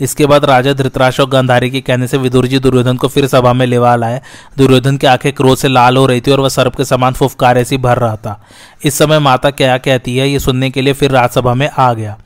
इसके 0.00 0.26
बाद 0.26 0.44
राजा 0.44 0.72
धृतराष्ट्र 0.72 1.22
और 1.22 1.28
गांधारी 1.28 1.70
के 1.70 1.80
कहने 1.80 2.06
से 2.06 2.18
विदुर 2.18 2.46
जी 2.46 2.58
दुर्योधन 2.58 2.96
को 2.96 3.08
फिर 3.08 3.26
सभा 3.26 3.52
में 3.52 3.66
लेवा 3.66 3.96
लाए। 3.96 4.22
दुर्योधन 4.58 4.96
की 4.96 5.06
आँखें 5.06 5.32
क्रोध 5.32 5.58
से 5.58 5.68
लाल 5.68 5.96
हो 5.96 6.06
रही 6.06 6.20
थी 6.20 6.30
और 6.30 6.40
वह 6.40 6.48
सर्प 6.48 6.76
के 6.76 6.84
समान 6.84 7.12
फुफकारे 7.12 7.64
से 7.64 7.76
भर 7.76 7.98
रहा 7.98 8.16
था। 8.16 8.44
इस 8.84 8.98
समय 8.98 9.18
माता 9.18 9.50
क्या 9.50 9.78
कहती 9.78 10.16
है, 10.16 10.28
ये 10.28 10.38
सुनने 10.38 10.70
के 10.70 10.80
लिए 10.80 10.92
फिर 10.92 11.10
राजसभा 11.10 11.54
में 11.54 11.70
आ 11.78 11.92
गया। 11.92 12.18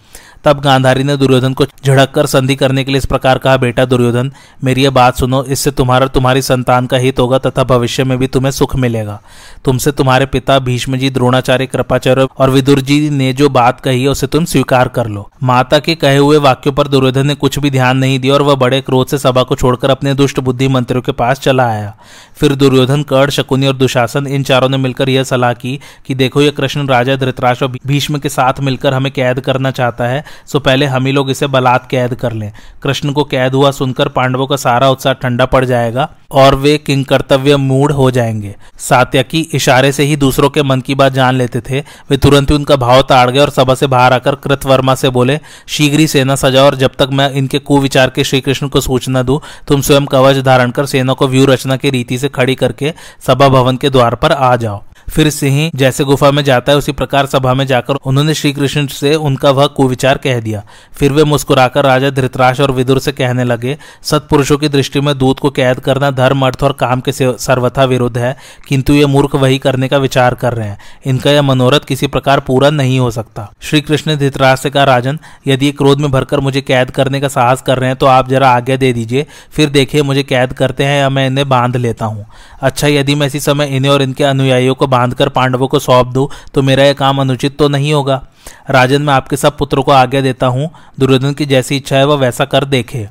तब 0.44 0.60
गांधारी 0.60 1.04
ने 1.04 1.16
दुर्योधन 1.16 1.52
को 1.52 1.64
झड़क 1.84 2.10
कर 2.10 2.26
संधि 2.26 2.54
करने 2.54 2.84
के 2.84 2.90
लिए 2.90 2.98
इस 2.98 3.06
प्रकार 3.06 3.38
कहा, 3.38 3.56
बेटा 3.56 3.84
दुर्योधन, 3.84 4.32
मेरी 4.64 4.84
यह 4.84 4.90
बात 4.90 5.16
सुनो, 5.16 5.44
इससे 5.44 5.70
तुम्हारा, 5.70 6.06
तुम्हारी 6.06 6.42
संतान 6.42 6.86
का 6.86 6.96
हित 6.96 7.18
होगा 7.18 7.38
तथा 7.38 7.64
भविष्य 7.64 8.04
में 8.04 8.18
भी 8.18 8.26
तुम्हें 8.26 8.50
सुख 8.50 8.76
मिलेगा। 8.76 9.20
तुमसे 9.64 9.92
तुम्हारे 9.92 10.26
पिता 10.26 10.58
भीष्म 10.58 10.96
जी 10.96 11.10
द्रोणाचार्य, 11.10 11.66
कृपाचार्य 11.66 12.28
और 12.38 12.50
विदुर 12.50 12.80
जी 12.80 13.10
ने 13.10 13.32
जो 13.32 13.48
बात 13.48 13.80
कही 13.80 14.02
है, 14.02 14.08
उसे 14.08 14.26
तुम 14.26 14.44
स्वीकार 14.44 14.88
कर 14.88 15.06
लो। 15.06 15.30
माता 15.42 15.78
के 15.78 15.94
कहे 15.94 16.16
हुए 16.16 16.36
वाक्यों 16.36 16.74
पर 16.74 16.88
दुर्योधन 16.88 17.26
ने 17.26 17.34
कुछ 17.34 17.58
भी 17.58 17.70
ध्यान 17.70 17.96
नहीं 17.96 18.18
दिया 18.18 18.34
और 18.34 18.42
वह 18.42 18.54
बड़े 18.54 18.80
क्रोध 18.80 19.06
से 19.06 19.18
सभा 19.18 19.42
को 19.42 19.54
छोड़कर 19.54 19.90
अपने 19.90 20.14
दुष्ट 20.14 20.40
बुद्धि 20.40 20.68
मंत्रियों 20.68 21.02
के 21.02 21.12
पास 21.12 21.40
चला 21.40 21.66
आया। 21.66 21.94
फिर 22.42 22.54
दुर्योधन, 22.54 23.02
कर्ण, 23.02 23.30
शकुनी 23.30 23.66
और 23.66 23.76
दुशासन, 23.76 24.26
इन 24.26 24.42
चारों 24.42 24.68
ने 24.68 24.76
मिलकर 24.76 25.08
यह 25.08 25.22
सलाह 25.22 25.52
की 25.52 25.80
कि 26.06 26.14
देखो, 26.14 26.42
ये 26.42 26.50
कृष्ण 26.50 26.86
राजा 26.88 27.16
धृतराष्ट्र 27.16 27.66
भीष्म 27.66 28.18
के 28.18 28.28
साथ 28.28 28.60
मिलकर 28.60 28.94
हमें 28.94 29.12
कैद 29.12 29.40
करना 29.40 29.70
चाहता 29.70 30.04
है, 30.04 30.24
सो 30.46 30.60
पहले 30.60 30.86
हम 30.86 31.06
ही 31.06 31.12
लोग 31.12 31.30
इसे 31.30 31.46
बलात् 31.46 31.90
कैद 31.90 32.14
कर 32.14 32.32
लें। 32.32 32.52
कृष्ण 32.82 33.12
को 33.12 33.24
कैद 33.24 33.54
हुआ 33.54 33.70
सुनकर 33.70 34.08
पांडवों 34.08 34.46
का 34.46 34.56
सारा 34.56 34.90
उत्साह 34.90 35.12
ठंडा 35.12 35.46
पड़ 35.46 35.64
जाएगा। 35.64 36.08
और 36.32 36.54
वे 36.54 36.76
किंग 36.78 37.04
कर्तव्य 37.04 37.56
मूड 37.56 37.92
हो 37.92 38.10
जाएँगे। 38.10 38.54
सात्यकी 38.78 39.40
इशारे 39.52 39.92
से 39.92 40.04
ही 40.04 40.16
दूसरों 40.16 40.50
के 40.50 40.62
मन 40.62 40.80
की 40.80 40.94
बात 40.94 41.12
जान 41.12 41.34
लेते 41.34 41.60
थे। 41.60 41.80
वे 41.80 42.16
तुरंत 42.16 42.50
ही 42.50 42.56
उनका 42.56 42.76
भाव 42.76 43.02
ताड़ 43.02 43.30
गए 43.30 43.38
और 43.38 43.50
सभा 43.50 43.74
से 43.74 43.86
बाहर 43.86 44.12
आकर 44.12 44.34
कृतवर्मा 44.34 44.94
से 44.94 45.10
बोले, 45.10 45.38
शीघ्र 45.66 45.98
ही 45.98 46.06
सेना 46.06 46.34
सजाओ 46.34 46.66
और 46.66 46.74
जब 46.74 46.90
तक 46.98 47.08
मैं 47.12 47.30
इनके 47.32 47.58
कुविचार 47.58 48.10
के 48.10 48.24
श्री 48.24 48.40
कृष्ण 48.40 48.68
को 48.68 48.80
सूचना 48.80 49.22
दू, 49.22 49.40
तुम 49.68 49.80
स्वयं 49.80 50.06
कवच 50.06 50.36
धारण 50.36 50.70
कर 50.70 50.86
सेना 50.86 51.12
को 51.12 51.28
व्यू 51.28 51.46
रचना 51.46 51.76
की 51.76 51.90
रीति 51.90 52.18
से 52.18 52.28
खड़ी 52.28 52.54
करके 52.54 52.94
सभा 53.26 53.48
भवन 53.48 53.76
के 53.76 53.90
द्वार 53.90 54.14
पर 54.14 54.32
आ 54.32 54.56
जाओ। 54.56 54.82
फिर 55.12 55.30
सिंह 55.30 55.70
जैसे 55.74 56.04
गुफा 56.04 56.30
में 56.30 56.42
जाता 56.44 56.72
है, 56.72 56.78
उसी 56.78 56.92
प्रकार 56.92 57.26
सभा 57.26 57.54
में 57.54 57.66
जाकर 57.66 57.94
उन्होंने 57.94 58.34
श्री 58.34 58.52
कृष्ण 58.52 58.86
से 58.86 59.14
उनका 59.14 59.50
वह 59.50 59.66
कुविचार 59.66 60.18
कह 60.18 60.40
दिया। 60.40 60.62
फिर 60.92 61.12
वे 61.12 61.24
मुस्कुराकर 61.24 61.84
राजा 61.84 62.10
धृतराज 62.10 62.60
और 62.60 62.72
विदुर 62.72 62.98
से 62.98 63.12
कहने 63.12 63.44
लगे, 63.44 63.76
सत्पुरुषों 64.02 64.58
की 64.58 64.68
दृष्टि 64.68 65.00
में 65.00 65.16
दूध 65.18 65.38
को 65.38 65.50
कैद 65.50 65.80
करना 65.80 66.10
धर्म, 66.10 66.46
अर्थ 66.46 66.62
और 66.62 66.72
काम 66.72 67.00
के 67.00 67.12
सर्वथा 67.12 67.84
विरुद्ध 67.84 68.16
है, 68.18 68.36
किंतु 68.68 68.94
ये 68.94 69.06
मूर्ख 69.06 69.34
वही 69.34 69.58
करने 69.58 69.88
का 69.88 69.98
विचार 69.98 70.34
कर 70.34 70.52
रहे 70.52 70.68
हैं। 70.68 70.78
इनका 71.06 71.30
यह 71.30 71.42
मनोरथ 71.42 71.80
किसी 71.80 72.06
प्रकार 72.06 72.40
पूरा 72.40 72.70
नहीं 72.70 72.98
हो 73.00 73.10
सकता। 73.10 73.50
श्री 73.62 73.80
कृष्ण 73.80 74.10
ने 74.10 74.16
धृतराज 74.16 74.58
से 74.58 74.70
कहा, 74.70 74.84
राजन, 74.84 75.18
यदि 75.46 75.70
क्रोध 75.72 76.00
में 76.00 76.10
भरकर 76.10 76.40
मुझे 76.40 76.60
कैद 76.60 76.90
करने 76.90 77.20
का 77.20 77.28
साहस 77.28 77.62
कर 77.62 77.78
रहे 77.78 77.88
हैं 77.88 77.96
तो 77.96 78.06
आप 78.06 78.28
जरा 78.28 78.50
आज्ञा 78.50 78.76
दे 78.76 78.92
दीजिए। 78.92 79.26
फिर 79.52 79.68
देखिए, 79.68 80.02
मुझे 80.02 80.22
कैद 80.22 80.52
करते 80.52 80.84
हैं 80.84 80.98
या 81.00 81.08
मैं 81.08 81.26
इन्हें 81.26 81.48
बाँध 81.48 81.76
लेता 81.76 82.06
हूँ। 82.06 82.26
अच्छा 82.62 82.88
यदि 82.88 83.14
मैं 83.14 83.26
इसी 83.26 83.40
समय 83.40 83.66
इन्हें 83.66 83.92
और 83.92 84.02
इनके 84.02 84.24
अनुयायियों 84.24 84.74
को 84.74 84.86
बांधकर 85.02 85.28
पांडवों 85.30 85.68
को 85.68 85.78
सौंप 85.80 86.08
दूँ 86.08 86.28
तो 86.54 86.62
मेरा 86.62 86.84
यह 86.84 86.92
काम 86.94 87.20
अनुचित 87.20 87.58
तो 87.58 87.68
नहीं 87.68 87.92
होगा। 87.92 88.22
राजन, 88.70 89.02
मैं 89.02 89.14
आपके 89.14 89.36
सब 89.36 89.56
पुत्रों 89.58 89.82
को 89.82 89.92
आज्ञा 89.92 90.20
देता 90.20 90.46
हूँ, 90.46 90.70
दुर्योधन 91.00 91.32
की 91.32 91.46
जैसी 91.46 91.76
इच्छा 91.76 91.96
है 91.96 92.04
वह 92.06 92.16
वैसा 92.16 92.44
कर 92.46 92.64
देखे। 92.66 93.06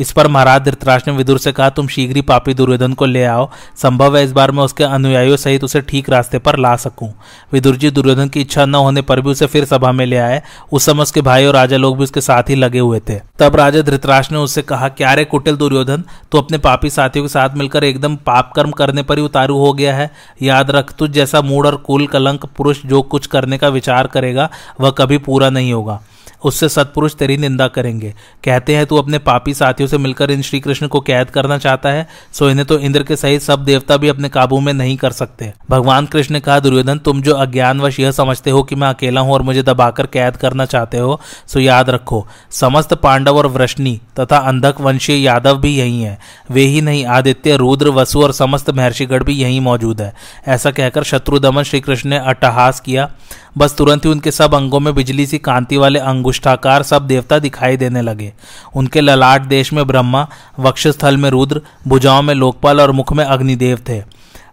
इस 0.00 0.10
पर 0.12 0.28
महाराज 0.28 0.62
धृतराज 0.62 1.02
ने 1.06 1.12
विदुर 1.12 1.38
से 1.38 1.52
कहा, 1.52 1.68
तुम 1.70 1.86
शीघ्र 1.88 2.16
ही 2.16 2.22
पापी 2.22 2.54
दुर्योधन 2.54 2.92
को 2.92 3.06
ले 3.06 3.24
आओ। 3.24 3.48
संभव 3.76 4.16
है 4.16 4.22
इस 4.24 4.32
बार 4.32 4.50
मैं 4.50 4.62
उसके 4.62 4.84
अनुयायियों 4.84 5.36
सहित 5.36 5.64
उसे 5.64 5.80
ठीक 5.80 6.10
रास्ते 6.10 6.38
पर 6.38 6.58
ला 6.58 6.74
सकूँ। 6.76 7.12
विदुर 7.52 7.76
जी, 7.76 7.90
दुर्योधन 7.90 8.28
की 8.28 8.40
इच्छा 8.40 8.64
न 8.64 8.74
होने 8.76 9.02
पर 9.02 9.20
भी 9.20 9.30
उसे 9.30 9.46
फिर 9.46 9.64
सभा 9.64 9.92
में 9.92 10.04
ले 10.06 10.16
आए। 10.18 10.42
उस 10.72 10.86
समय 10.86 11.02
उसके 11.02 11.20
भाई 11.22 11.46
और 11.46 11.54
राजा 11.54 11.76
लोग 11.76 11.96
भी 11.96 12.04
उसके 12.04 12.20
साथ 12.20 12.50
ही 12.50 12.54
लगे 12.54 12.78
हुए 12.78 13.00
थे। 13.00 13.18
तब 13.38 13.56
राजा 13.56 13.82
धृतराज 13.82 14.28
ने 14.32 14.38
उससे 14.38 14.62
कहा, 14.62 14.88
क्या 14.90 15.14
रे 15.14 15.24
कुटिल 15.26 15.56
दुर्योधन 15.56 16.04
तो 16.32 16.38
अपने 16.38 16.58
पापी 16.60 16.90
साथियों 16.90 17.24
के 17.24 17.28
साथ 17.28 17.56
मिलकर 17.56 17.84
एकदम 17.84 18.16
पाप 18.16 18.52
कर्म 18.56 18.70
करने 18.72 19.02
पर 19.02 19.18
ही 19.18 19.24
उतारू 19.24 19.58
हो 19.58 19.72
गया 19.72 19.94
है। 19.96 20.10
याद 20.42 20.70
रख 20.70 20.92
तुझ 20.92 21.10
जैसा 21.10 21.40
मूड 21.42 21.66
और 21.66 21.76
कुल 21.82 22.06
कलंक 22.06 22.46
पुरुष 22.56 22.84
जो 22.86 23.02
कुछ 23.02 23.26
करने 23.26 23.58
का 23.58 23.68
विचार 23.70 24.06
करेगा, 24.06 24.48
वह 24.80 24.90
कभी 24.90 25.18
पूरा 25.20 25.50
नहीं 25.50 25.72
होगा। 25.72 26.00
उससे 26.44 26.68
सत्पुरुष 26.68 27.14
तेरी 27.14 27.36
निंदा 27.36 27.68
करेंगे। 27.68 28.14
कहते 28.44 28.76
हैं, 28.76 28.86
तू 28.86 28.96
अपने 28.96 29.18
पापी 29.18 29.54
साथियों 29.54 29.88
से 29.88 29.98
मिलकर 29.98 30.30
इन 30.30 30.42
श्री 30.42 30.60
कृष्ण 30.60 30.86
को 30.86 31.00
कैद 31.00 31.30
करना 31.30 31.58
चाहता 31.58 31.88
है, 31.88 32.06
सो 32.32 32.50
इन्हें 32.50 32.66
तो 32.66 32.78
इंद्र 32.78 33.02
के 33.02 33.16
सहित 33.16 33.42
सब 33.42 33.64
देवता 33.64 33.96
भी 33.96 34.08
अपने 34.08 34.28
काबू 34.28 34.60
में 34.60 34.72
नहीं 34.72 34.96
कर 34.96 35.10
सकते। 35.10 35.52
भगवान 35.70 36.06
कृष्ण 36.06 36.34
ने 36.34 36.40
कहा, 36.40 36.58
दुर्योधन, 36.60 36.98
तुम 36.98 37.22
जो 37.22 37.34
अज्ञानवश 37.34 38.00
यह 38.00 38.10
समझते 38.10 38.50
हो 38.50 38.62
कि 38.62 38.74
मैं 38.74 38.88
अकेला 38.88 39.20
हूँ 39.20 39.32
और 39.32 39.42
मुझे 39.42 39.62
दबाकर 39.62 40.06
कैद 40.06 40.36
करना 40.36 40.64
चाहते 40.64 40.98
हो, 40.98 41.20
सो 41.46 41.60
याद 41.60 41.90
रखो, 41.90 42.26
समस्त 42.50 42.94
पांडव 42.94 43.36
और 43.36 43.46
वृष्णि 43.46 44.00
तथा 44.20 44.36
अंधक 44.36 44.80
वंशीय 44.80 45.22
यादव 45.22 45.58
भी 45.58 45.76
यही 45.76 46.02
है। 46.02 46.18
वे 46.50 46.62
ही 46.62 46.80
नहीं, 46.80 47.04
आदित्य, 47.06 47.56
रुद्र, 47.56 47.88
वसु 47.88 48.22
और 48.22 48.32
समस्त 48.32 48.70
महर्षिगढ़ 48.70 49.22
भी 49.22 49.32
यही 49.32 49.60
मौजूद 49.60 50.00
है। 50.00 50.12
ऐसा 50.48 50.70
कहकर 50.70 51.02
शत्रुदमन 51.02 51.62
श्री 51.62 51.80
कृष्ण 51.80 52.10
ने 52.10 52.18
अट्टहास 52.18 52.80
किया। 52.80 53.10
बस 53.58 53.74
तुरंत 53.76 54.04
ही 54.04 54.10
उनके 54.10 54.30
सब 54.30 54.54
अंगों 54.54 54.80
में 54.80 54.94
बिजली 54.94 55.26
सी 55.26 55.38
कांति 55.38 55.76
वाले 55.76 55.98
अंगुष्ठाकार 56.20 56.82
सब 56.82 57.06
देवता 57.06 57.38
दिखाई 57.38 57.76
देने 57.76 58.02
लगे। 58.02 58.32
उनके 58.76 59.00
ललाट 59.00 59.42
देश 59.42 59.72
में 59.72 59.86
ब्रह्मा, 59.86 60.28
वक्षस्थल 60.58 61.16
में 61.16 61.30
रुद्र, 61.30 61.60
भुजाओं 61.88 62.22
में 62.22 62.34
लोकपाल 62.34 62.80
और 62.80 62.92
मुख 62.92 63.12
में 63.12 63.24
अग्निदेव 63.24 63.78
थे। 63.88 64.02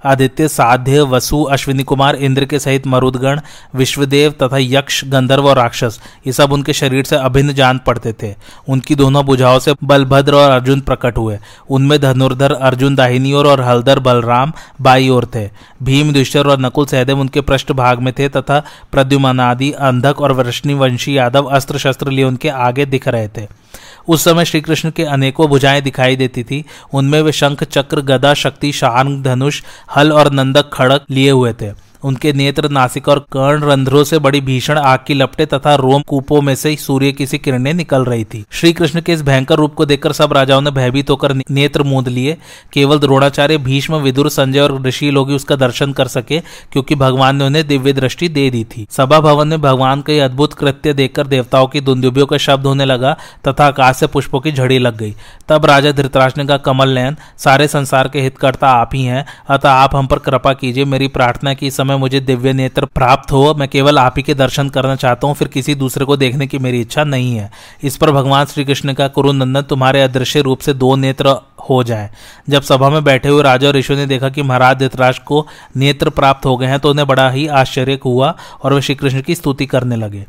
आदित्य, 0.05 0.47
साध्य, 0.47 1.01
वसु, 1.01 1.43
अश्विनी 1.43 1.83
कुमार, 1.83 2.15
इंद्र 2.15 2.45
के 2.45 2.59
सहित 2.59 2.87
मरुदगण, 2.87 3.41
विश्वदेव 3.75 4.31
तथा 4.31 4.57
यक्ष, 4.57 5.05
गंधर्व 5.05 5.49
और 5.49 5.55
राक्षस, 5.55 5.99
ये 6.27 6.33
सब 6.33 6.51
उनके 6.51 6.73
शरीर 6.73 7.03
से 7.03 7.15
अभिन्न 7.15 7.53
जान 7.53 7.79
पड़ते 7.87 8.13
थे। 8.23 8.35
उनकी 8.69 8.95
दोनों 8.95 9.25
बुझाओं 9.25 9.59
से 9.59 9.73
बलभद्र 9.83 10.35
और 10.35 10.51
अर्जुन 10.51 10.79
प्रकट 10.79 11.17
हुए। 11.17 11.39
उनमें 11.69 12.01
धनुर्धर, 12.01 12.51
अर्जुन 12.51 12.95
दाहिनी 12.95 13.33
ओर 13.33 13.47
और 13.47 13.61
हलधर 13.61 13.99
बलराम 13.99 14.53
बाई 14.81 15.09
ओर 15.09 15.25
थे। 15.35 15.49
भीम, 15.83 16.13
दुष्टर 16.13 16.47
और 16.47 16.59
नकुल 16.59 16.85
सहदेव 16.85 17.19
उनके 17.19 17.41
पृष्ठ 17.41 17.71
भाग 17.71 17.99
में 17.99 18.13
थे 18.19 18.29
तथा 18.29 18.63
प्रद्युमनादि, 18.91 19.71
अंधक 19.71 20.21
और 20.21 20.31
वृष्णि 20.31 20.73
वंशी 20.73 21.17
यादव 21.17 21.43
अस्त्र 21.43 21.77
शस्त्र 21.77 22.11
लिए 22.11 22.23
उनके 22.23 22.49
आगे 22.49 22.85
दिख 22.85 23.07
रहे 23.07 23.27
थे। 23.27 23.67
उस 24.07 24.23
समय 24.23 24.45
श्री 24.45 24.61
कृष्ण 24.61 24.91
के 24.91 25.03
अनेकों 25.03 25.47
भुजाएँ 25.47 25.81
दिखाई 25.81 26.15
देती 26.15 26.43
थी। 26.43 26.65
उनमें 26.93 27.21
वे 27.21 27.31
शंख, 27.31 27.63
चक्र, 27.63 28.01
गदा, 28.01 28.33
शक्ति, 28.33 28.71
शान, 28.71 29.21
धनुष 29.21 29.63
हल 29.95 30.11
और 30.11 30.31
नंदक 30.31 30.69
खड़क 30.73 31.05
लिए 31.09 31.31
हुए 31.31 31.53
थे। 31.53 31.71
उनके 32.03 32.33
नेत्र, 32.33 32.69
नासिक 32.69 33.07
और 33.07 33.19
कर्ण 33.19 33.63
रंध्रों 33.63 34.03
से 34.03 34.19
बड़ी 34.19 34.41
भीषण 34.41 34.77
आग 34.77 34.99
की 35.07 35.13
लपटे 35.13 35.45
तथा 35.45 35.75
रोम 35.75 36.01
कूपों 36.01 36.41
में 36.41 36.55
से 36.55 36.75
सूर्य 36.75 37.11
की 37.11 37.25
सी 37.25 37.37
किरणें 37.37 37.73
निकल 37.73 38.05
रही 38.05 38.23
थी। 38.23 38.45
श्री 38.51 38.73
कृष्ण 38.73 39.01
के 39.01 39.13
इस 39.13 39.21
भयंकर 39.21 39.55
रूप 39.55 39.73
को 39.73 39.85
देखकर 39.85 40.11
सब 40.11 40.33
राजाओं 40.33 40.61
ने 40.61 40.71
भयभीत 40.71 41.09
होकर 41.09 41.33
नेत्र 41.33 41.83
मूंद 41.83 42.07
लिए। 42.07 42.37
केवल 42.73 42.99
द्रोणाचार्य, 42.99 43.57
भीष्म, 43.57 43.95
विदुर, 43.95 44.29
संजय 44.29 44.59
और 44.59 44.81
ऋषि 44.81 45.11
लोग 45.11 45.29
उसका 45.29 45.55
दर्शन 45.55 45.93
कर 45.93 46.07
सके, 46.07 46.39
क्योंकि 46.71 46.95
भगवान 46.95 47.35
ने 47.35 47.45
उन्हें 47.45 47.67
दिव्य 47.67 47.93
दृष्टि 47.93 48.29
दे 48.29 48.49
दी 48.49 48.63
थी। 48.63 48.87
सभा 48.89 49.19
भवन 49.19 49.47
में 49.47 49.61
भगवान 49.61 50.01
का 50.01 50.23
अद्भुत 50.25 50.53
कृत्य 50.53 50.93
देखकर 50.93 51.27
देवताओं 51.27 51.67
की 51.67 51.81
दुंदुबियों 51.81 52.25
का 52.25 52.37
शब्द 52.37 52.65
होने 52.65 52.85
लगा 52.85 53.17
तथा 53.47 53.65
आकाश 53.65 53.97
से 53.97 54.07
पुष्पों 54.07 54.39
की 54.39 54.51
झड़ी 54.51 54.79
लग 54.79 54.97
गई। 54.97 55.15
तब 55.49 55.65
राजा 55.65 55.91
धृतराज 55.91 56.33
ने 56.37 56.45
कहा, 56.45 56.57
कमल 56.57 56.89
नयन, 56.89 57.15
सारे 57.37 57.67
संसार 57.67 58.07
के 58.07 58.21
हितकर्ता 58.21 58.69
आप 58.69 58.89
ही 58.93 59.03
हैं, 59.03 59.25
अतः 59.49 59.69
आप 59.69 59.95
हम 59.95 60.07
पर 60.07 60.19
कृपा 60.19 60.53
कीजिए, 60.53 60.85
मेरी 60.85 61.07
प्रार्थना 61.07 61.53
की 61.53 61.71
समय 61.71 61.86
मुझे 61.95 62.19
दिव्य 62.19 62.53
नेत्र 62.53 62.85
प्राप्त 62.85 63.31
हो, 63.31 63.53
मैं 63.53 63.67
केवल 63.67 63.99
आप 63.99 64.13
ही 64.17 64.23
के 64.23 64.33
दर्शन 64.33 64.69
करना 64.69 64.95
चाहता 64.95 65.27
हूँ, 65.27 65.35
फिर 65.35 65.47
किसी 65.47 65.75
दूसरे 65.75 66.05
को 66.05 66.17
देखने 66.17 66.47
की 66.47 66.59
मेरी 66.59 66.81
इच्छा 66.81 67.03
नहीं 67.03 67.35
है। 67.35 67.49
इस 67.83 67.97
पर 67.97 68.11
भगवान 68.11 68.45
श्री 68.45 68.65
कृष्ण 68.65 68.93
का 68.93 69.07
कुरुनंदन 69.07 69.61
तुम्हारे 69.61 70.01
अदृश्य 70.01 70.41
रूप 70.41 70.59
से 70.59 70.73
दो 70.73 70.95
नेत्र 70.95 71.35
हो 71.69 71.83
जाए। 71.83 72.09
जब 72.49 72.61
सभा 72.61 72.89
में 72.89 73.03
बैठे 73.03 73.29
हुए 73.29 73.43
राजा 73.43 73.71
ऋषि 73.71 73.95
ने 73.95 74.05
देखा 74.05 74.29
कि 74.29 74.41
महाराज 74.41 74.77
धृतराज 74.77 75.19
को 75.19 75.45
नेत्र 75.77 76.09
प्राप्त 76.09 76.45
हो 76.45 76.57
गए 76.57 76.67
हैं 76.67 76.79
तो 76.79 76.89
उन्हें 76.89 77.07
बड़ा 77.07 77.29
ही 77.29 77.47
आश्चर्य 77.47 77.99
हुआ 78.05 78.35
और 78.63 78.73
वे 78.73 78.81
श्री 78.81 78.95
कृष्ण 78.95 79.21
की 79.21 79.35
स्तुति 79.35 79.65
करने 79.65 79.95
लगे। 79.95 80.25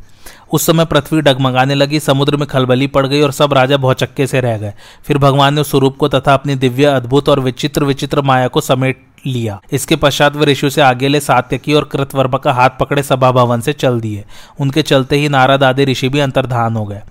उस 0.53 0.65
समय 0.65 0.85
पृथ्वी 0.85 1.21
डगमगाने 1.21 1.75
लगी, 1.75 1.99
समुद्र 1.99 2.37
में 2.37 2.47
खलबली 2.47 2.87
पड़ 2.87 3.05
गई 3.07 3.21
और 3.21 3.31
सब 3.31 3.53
राजा 3.53 3.77
बहुचक्के 3.77 4.27
से 4.27 4.39
रह 4.41 4.57
गए। 4.57 4.73
फिर 5.05 5.17
भगवान 5.17 5.53
ने 5.53 5.61
उस 5.61 5.69
स्वरूप 5.69 5.97
को 5.97 6.07
तथा 6.07 6.33
अपनी 6.33 6.55
दिव्य, 6.55 6.85
अद्भुत 6.85 7.29
और 7.29 7.39
विचित्र 7.39 7.83
विचित्र 7.83 8.21
माया 8.21 8.47
को 8.47 8.61
समेट 8.61 9.05
लिया। 9.25 9.61
इसके 9.71 9.95
पश्चात 9.95 10.35
वे 10.35 10.45
ऋषि 10.45 10.69
से 10.69 10.81
आगे 10.81 11.07
ले 11.07 11.19
सात्यकी 11.19 11.73
और 11.73 11.83
कृतवर्मा 11.83 12.37
का 12.37 12.53
हाथ 12.53 12.69
पकड़े 12.79 13.03
सभा 13.03 13.31
भवन 13.31 13.61
से 13.61 13.73
चल 13.73 13.99
दिए। 13.99 14.25
उनके 14.59 14.81
चलते 14.81 15.15
ही 15.15 15.29
नारद 15.29 15.63
आदि 15.63 15.85
ऋषि 15.85 16.09
भी 16.09 16.19
अंतर्धान 16.19 16.75
हो 16.75 16.85
गए। 16.85 17.01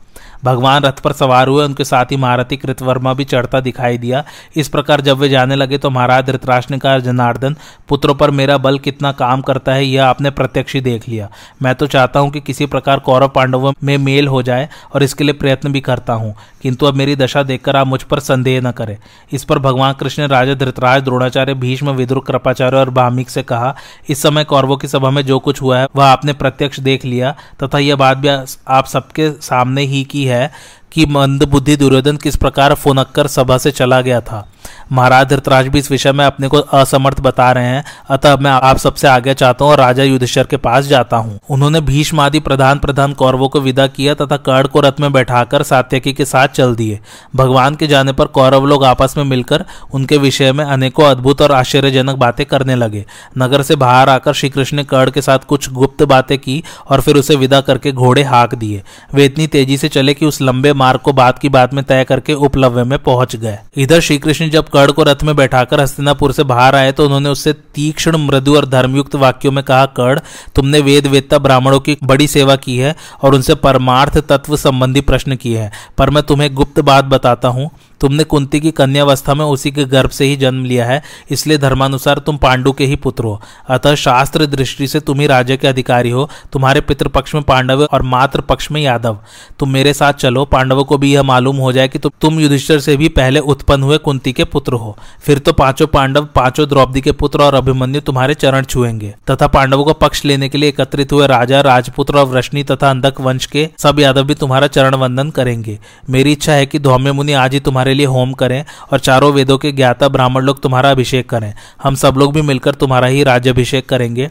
भगवान 0.44 0.82
रथ 0.82 1.00
पर 1.00 1.12
सवार 1.12 1.48
हुए, 1.48 1.64
उनके 1.64 1.84
साथ 1.84 2.04
ही 2.04 2.16
महारथी 2.16 2.56
कृतवर्मा 2.56 3.12
भी 3.14 3.24
चढ़ता 3.24 3.60
दिखाई 3.60 3.98
दिया। 3.98 4.24
इस 4.56 4.68
प्रकार 4.68 5.00
जब 5.00 5.18
वे 5.18 5.28
जाने 5.28 5.56
लगे 5.56 5.78
तो 5.78 5.90
महाराज 5.90 6.24
धृतराज 6.26 6.66
ने 6.70 6.78
कहा, 6.78 6.98
जनार्दन, 6.98 7.56
पुत्रों 7.88 8.14
पर 8.14 8.30
मेरा 8.30 8.58
बल 8.58 8.78
कितना 8.78 9.12
काम 9.12 9.40
करता 9.40 9.72
है, 9.72 9.84
यह 9.86 10.04
आपने 10.04 10.30
प्रत्यक्ष 10.30 10.74
ही 10.74 10.80
देख 10.80 11.08
लिया। 11.08 11.28
मैं 11.62 11.74
तो 11.74 11.86
चाहता 11.86 12.20
हूँ 12.20 12.30
कि 12.30 12.40
किसी 12.40 12.66
प्रकार 12.66 12.98
कौरव 12.98 13.28
पांडवों 13.28 13.72
में 13.84 13.96
मेल 13.98 14.28
हो 14.28 14.42
जाए 14.42 14.68
और 14.94 15.02
इसके 15.02 15.24
लिए 15.24 15.32
प्रयत्न 15.32 15.72
भी 15.72 15.80
करता 15.80 16.12
हूँ। 16.12 16.34
किंतु 16.62 16.86
अब 16.86 16.94
मेरी 16.94 17.16
दशा 17.16 17.42
देखकर 17.42 17.76
आप 17.76 17.86
मुझ 17.86 18.02
पर 18.02 18.20
संदेह 18.20 18.60
न 18.60 18.70
करें। 18.70 18.96
इस 19.32 19.44
पर 19.44 19.58
भगवान 19.58 19.92
कृष्ण 19.92 20.22
ने 20.22 20.28
राजा 20.28 20.54
धृतराज, 20.54 21.02
द्रोणाचार्य, 21.02 21.54
भीष्म 21.54 21.90
विद्रुक 21.90 22.26
कृपाचार्य 22.26 22.76
और 22.76 22.90
भामिक 22.90 23.30
से 23.30 23.42
कहा, 23.42 23.74
इस 24.08 24.22
समय 24.22 24.44
कौरवों 24.44 24.76
की 24.76 24.88
सभा 24.88 25.10
में 25.10 25.24
जो 25.26 25.38
कुछ 25.38 25.62
हुआ 25.62 25.78
है, 25.78 25.86
वह 25.96 26.04
आपने 26.04 26.32
प्रत्यक्ष 26.32 26.80
देख 26.80 27.04
लिया, 27.04 27.34
तथा 27.62 27.78
यह 27.78 27.96
बात 27.96 28.18
भी 28.18 28.28
आप 28.68 28.86
सबके 28.86 29.30
सामने 29.30 29.82
ही 29.82 30.04
की 30.04 30.24
है 30.28 30.52
कि 30.92 31.06
मंदबुद्धि 31.06 31.76
दुर्योधन 31.76 32.16
किस 32.16 32.36
प्रकार 32.36 32.74
फोनक्कर 32.74 33.26
सभा 33.26 33.58
से 33.58 33.70
चला 33.70 34.00
गया 34.00 34.20
था। 34.20 34.48
महाराज 34.92 35.26
धृतराज 35.26 35.68
भी 35.68 35.78
इस 35.78 35.90
विषय 35.90 36.12
में 36.12 36.24
अपने 36.24 36.48
को 36.48 36.58
असमर्थ 36.58 37.20
बता 37.20 37.50
रहे 37.52 37.66
हैं। 37.66 37.84
अतः 38.10 38.36
मैं 38.36 38.50
आप 38.50 38.76
सबसे 38.76 39.08
आगे 39.08 39.34
चाहता 39.34 39.64
हूँ 39.64 39.72
और 39.72 39.78
राजा 39.78 40.02
युधिष्ठर 40.02 40.44
के 40.44 40.56
पास 40.56 40.84
जाता 40.84 41.16
हूँ। 41.16 41.38
उन्होंने 41.50 41.80
भीष्म 41.80 42.20
आदि 42.20 42.40
प्रधान 42.40 42.78
प्रधान 42.78 43.12
कौरवों 43.12 43.48
को 43.48 43.60
विदा 43.60 43.86
किया 43.86 44.14
तथा 44.14 44.36
कर्ण 44.38 44.68
को 44.68 44.80
रथ 44.80 45.00
में 45.00 45.12
बैठाकर 45.12 45.62
सात्यकी 45.62 46.12
के 46.12 46.24
साथ 46.24 46.48
चल 46.48 46.74
दिए। 46.74 46.98
भगवान 47.36 47.74
के 47.74 47.86
जाने 47.86 48.12
पर 48.12 48.26
कौरव 48.28 48.66
लोग 48.66 48.84
आपस 48.84 49.14
में 49.16 49.24
मिलकर 49.24 49.64
उनके 49.94 50.16
विषय 50.18 50.52
में 50.52 50.64
अनेकों 50.64 51.04
अद्भुत 51.04 51.42
और 51.42 51.52
आश्चर्यजनक 51.52 52.16
बातें 52.16 52.44
करने 52.46 52.74
लगे। 52.74 53.04
नगर 53.38 53.62
से 53.62 53.76
बाहर 53.76 54.08
आकर 54.08 54.32
श्री 54.32 54.48
कृष्ण 54.48 54.76
ने 54.76 54.84
कर्ण 54.84 55.10
के 55.10 55.22
साथ 55.22 55.38
कुछ 55.38 55.70
गुप्त 55.72 56.02
बातें 56.04 56.36
की 56.38 56.62
और 56.90 57.00
फिर 57.00 57.16
उसे 57.16 57.36
विदा 57.36 57.60
करके 57.60 57.92
घोड़े 57.92 58.22
हाँक 58.22 58.54
दिए। 58.54 58.82
वे 59.14 59.24
इतनी 59.24 59.46
तेज़ी 59.46 59.76
से 59.76 59.88
चले 59.88 60.14
कि 60.14 60.26
उस 60.26 60.40
लंबे 60.42 60.72
मार्ग 60.72 61.00
को 61.00 61.12
बात 61.12 61.38
की 61.38 61.48
बात 61.48 61.74
में 61.74 61.82
तय 61.84 62.04
करके 62.04 62.34
उपलब्ध 62.34 62.78
में 62.80 62.98
पहुँच 62.98 63.36
गए। 63.36 63.58
इधर 63.76 64.00
श्रीकृष्ण 64.00 64.48
जब 64.58 64.68
कर्ण 64.68 64.92
को 64.92 65.02
रथ 65.02 65.22
में 65.22 65.34
बैठाकर 65.36 65.80
हस्तिनापुर 65.80 66.32
से 66.32 66.44
बाहर 66.44 66.74
आए 66.74 66.92
तो 66.92 67.04
उन्होंने 67.04 67.28
उससे 67.28 67.52
तीक्ष्ण, 67.74 68.16
मृदु 68.18 68.56
और 68.56 68.66
धर्मयुक्त 68.66 69.14
वाक्यों 69.14 69.52
में 69.52 69.64
कहा, 69.64 69.84
कर्ण, 69.86 70.20
तुमने 70.54 70.80
वेद 70.80 71.06
वेदता 71.06 71.38
ब्राह्मणों 71.38 71.80
की 71.80 71.96
बड़ी 72.04 72.26
सेवा 72.28 72.56
की 72.56 72.76
है 72.78 72.94
और 73.22 73.34
उनसे 73.34 73.54
परमार्थ 73.54 74.18
तत्व 74.28 74.56
संबंधी 74.56 75.00
प्रश्न 75.00 75.36
किए 75.36 75.58
हैं। 75.58 75.72
पर 75.98 76.10
मैं 76.10 76.22
तुम्हें 76.22 76.54
गुप्त 76.54 76.80
बात 76.80 77.04
बताता 77.04 77.48
हूँ। 77.48 77.70
तुमने 78.00 78.24
कुंती 78.24 78.60
की 78.60 78.70
कन्यावस्था 78.70 79.34
में 79.34 79.44
उसी 79.44 79.70
के 79.70 79.84
गर्भ 79.84 80.10
से 80.10 80.24
ही 80.24 80.36
जन्म 80.36 80.64
लिया 80.64 80.86
है, 80.86 81.02
इसलिए 81.30 81.58
धर्मानुसार 81.58 82.18
तुम 82.18 82.36
पांडु 82.36 82.72
के 82.72 82.84
ही 82.84 82.96
पुत्र 82.96 83.24
हो। 83.24 83.40
अतः 83.68 83.94
शास्त्र 83.94 84.46
दृष्टि 84.46 84.86
से 84.88 85.00
तुम 85.00 85.20
ही 85.20 85.26
राज्य 85.26 85.56
के 85.56 85.68
अधिकारी 85.68 86.10
हो, 86.10 86.28
तुम्हारे 86.52 86.80
पितृपक्ष 86.80 87.34
में 87.34 87.42
पांडव 87.42 87.84
और 87.84 88.02
मातृ 88.02 88.40
पक्ष 88.40 88.70
में 88.70 88.80
यादव। 88.80 89.18
तुम 89.58 89.70
मेरे 89.70 89.92
साथ 89.94 90.12
चलो, 90.12 90.44
पांडवों 90.44 90.84
को 90.84 90.98
भी 90.98 91.12
यह 91.14 91.22
मालूम 91.22 91.56
हो 91.56 91.72
जाए 91.72 91.88
कि 91.88 91.98
तुम 91.98 92.40
युधिष्ठर 92.40 92.78
से 92.78 92.96
भी 92.96 93.08
पहले 93.08 93.40
उत्पन्न 93.40 93.82
हुए 93.82 93.98
कुंती 93.98 94.32
के 94.32 94.44
पुत्र 94.44 94.72
हो। 94.72 94.96
फिर 95.20 95.38
तो 95.38 95.52
पाँचों 95.52 95.86
पांडव, 95.86 96.24
पाँचों 96.24 96.68
द्रौपदी 96.68 97.00
के 97.00 97.12
पुत्र 97.12 97.42
और 97.42 97.54
अभिमन्यु 97.54 98.00
तुम्हारे 98.00 98.34
चरण 98.34 98.64
छुएँगे। 98.64 99.14
तथा 99.30 99.46
पांडवों 99.46 99.84
को 99.84 99.92
पक्ष 99.92 100.24
लेने 100.24 100.48
के 100.48 100.58
लिए 100.58 100.68
एकत्रित 100.68 101.12
हुए 101.12 101.26
राजा, 101.26 101.60
राजपुत्र 101.60 102.18
और 102.18 102.26
वृष्णि 102.26 102.64
तथा 102.64 102.90
अंधक 102.90 103.20
वंश 103.20 103.46
के 103.46 103.68
सब 103.78 104.00
यादव 104.00 104.24
भी 104.24 104.34
तुम्हारा 104.34 104.66
चरण 104.66 104.94
वंदन 104.94 105.30
करेंगे। 105.30 105.78
मेरी 106.10 106.32
इच्छा 106.32 106.52
है 106.52 106.66
कि 106.66 106.78
धौम्य 106.78 107.12
मुनि 107.12 107.32
आज 107.32 107.54
ही 107.54 107.60
तुम्हारे 107.60 107.87
लिए 107.94 108.06
होम 108.06 108.32
करें 108.32 108.64
और 108.92 108.98
चारों 108.98 109.32
वेदों 109.32 109.58
के 109.58 109.72
ज्ञाता 109.72 110.08
ब्राह्मण 110.08 110.42
लोग 110.42 110.62
तुम्हारा 110.62 110.90
अभिषेक 110.90 111.30
करें। 111.30 111.54
हम 111.82 111.94
सब 111.94 112.14
लोग 112.16 112.34
भी 112.34 112.42
मिलकर 112.42 112.74
तुम्हारा 112.74 113.06
ही 113.06 113.22
राज्य 113.22 113.50
अभिषेक 113.50 113.88
करेंगे। 113.88 114.30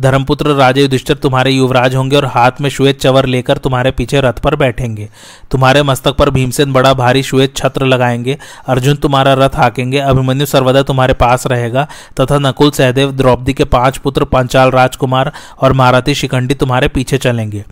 धर्मपुत्र 0.00 0.46
राजे 0.46 0.98
तुम्हारे 1.10 1.50
युवराज 1.50 1.94
होंगे 1.94 2.16
और 2.16 2.24
हाथ 2.24 2.50
में 2.60 2.70
श्वेत 2.70 3.00
चवर 3.00 3.26
लेकर 3.26 3.58
तुम्हारे 3.58 3.90
पीछे 3.90 4.20
रथ 4.20 4.32
पर 4.32 4.56
बैठेंगे। 4.56 5.08
तुम्हारे 5.50 5.82
मस्तक 5.82 6.12
पर 6.12 6.30
भीमसेन 6.30 6.72
बड़ा 6.72 6.94
भारी 6.94 7.22
श्वेत 7.22 7.56
छत्र 7.56 7.86
लगाएँगे। 7.86 8.38
अर्जुन 8.66 8.96
तुम्हारा 8.96 9.34
रथ 9.34 9.50
हाकेंगे। 9.54 9.98
अभिमन्यु 9.98 10.46
सर्वदा 10.46 10.82
तुम्हारे 10.82 11.14
पास 11.14 11.46
रहेगा। 11.46 11.88
तथा 12.20 12.38
नकुल, 12.38 12.70
सहदेव, 12.70 13.12
द्रौपदी 13.12 13.52
के 13.52 13.64
पाँच 13.64 13.98
पुत्र, 13.98 14.24
पंचाल 14.24 14.70
राजकुमार 14.70 15.32
और 15.60 15.72
महारथी 15.72 16.14
शिखंडी 16.14 16.54
तुम्हारे 16.54 16.88
पीछे 16.88 17.18
चलेंगे। 17.18 17.64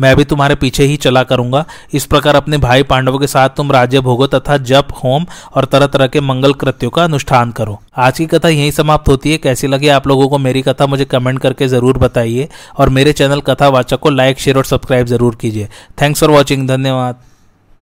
मैं 0.00 0.16
भी 0.16 0.24
तुम्हारे 0.24 0.54
पीछे 0.54 0.84
ही 0.84 0.96
चला 0.96 1.22
करूँगा। 1.22 1.64
इस 1.92 2.04
प्रकार 2.04 2.34
अपने 2.34 2.58
भाई 2.58 2.82
पांडवों 2.82 3.18
के 3.18 3.26
साथ 3.26 3.48
तुम 3.48 3.72
राज्य 3.72 4.00
भोगो 4.00 4.26
तथा 4.26 4.56
जप, 4.56 4.88
होम 5.04 5.26
और 5.54 5.64
तरह 5.64 5.86
तरह 5.86 6.06
के 6.06 6.20
मंगल 6.20 6.52
कृत्यों 6.52 6.90
का 6.90 7.04
अनुष्ठान 7.04 7.50
करो। 7.50 7.80
आज 7.96 8.18
की 8.18 8.26
कथा 8.26 8.48
यही 8.48 8.72
समाप्त 8.72 9.08
होती 9.08 9.32
है। 9.32 9.38
कैसी 9.38 9.66
लगी 9.66 9.88
आप 9.88 10.06
लोगों 10.06 10.28
को 10.28 10.38
मेरी 10.38 10.62
कथा? 10.62 10.86
मुझे 10.86 11.04
कमेंट 11.04 11.38
करके 11.38 11.67
ज़रूर 11.68 11.98
बताइए 11.98 12.48
और 12.78 12.88
मेरे 12.88 13.12
चैनल 13.12 13.40
कथावाचक 13.40 14.00
को 14.00 14.10
लाइक 14.10 14.38
शेयर 14.38 14.56
और 14.56 14.64
सब्सक्राइब 14.64 15.06
ज़रूर 15.06 15.36
कीजिए। 15.40 15.68
थैंक्स 16.02 16.20
फॉर 16.20 16.30
वॉचिंग 16.30 16.68
धन्यवाद। 16.68 17.20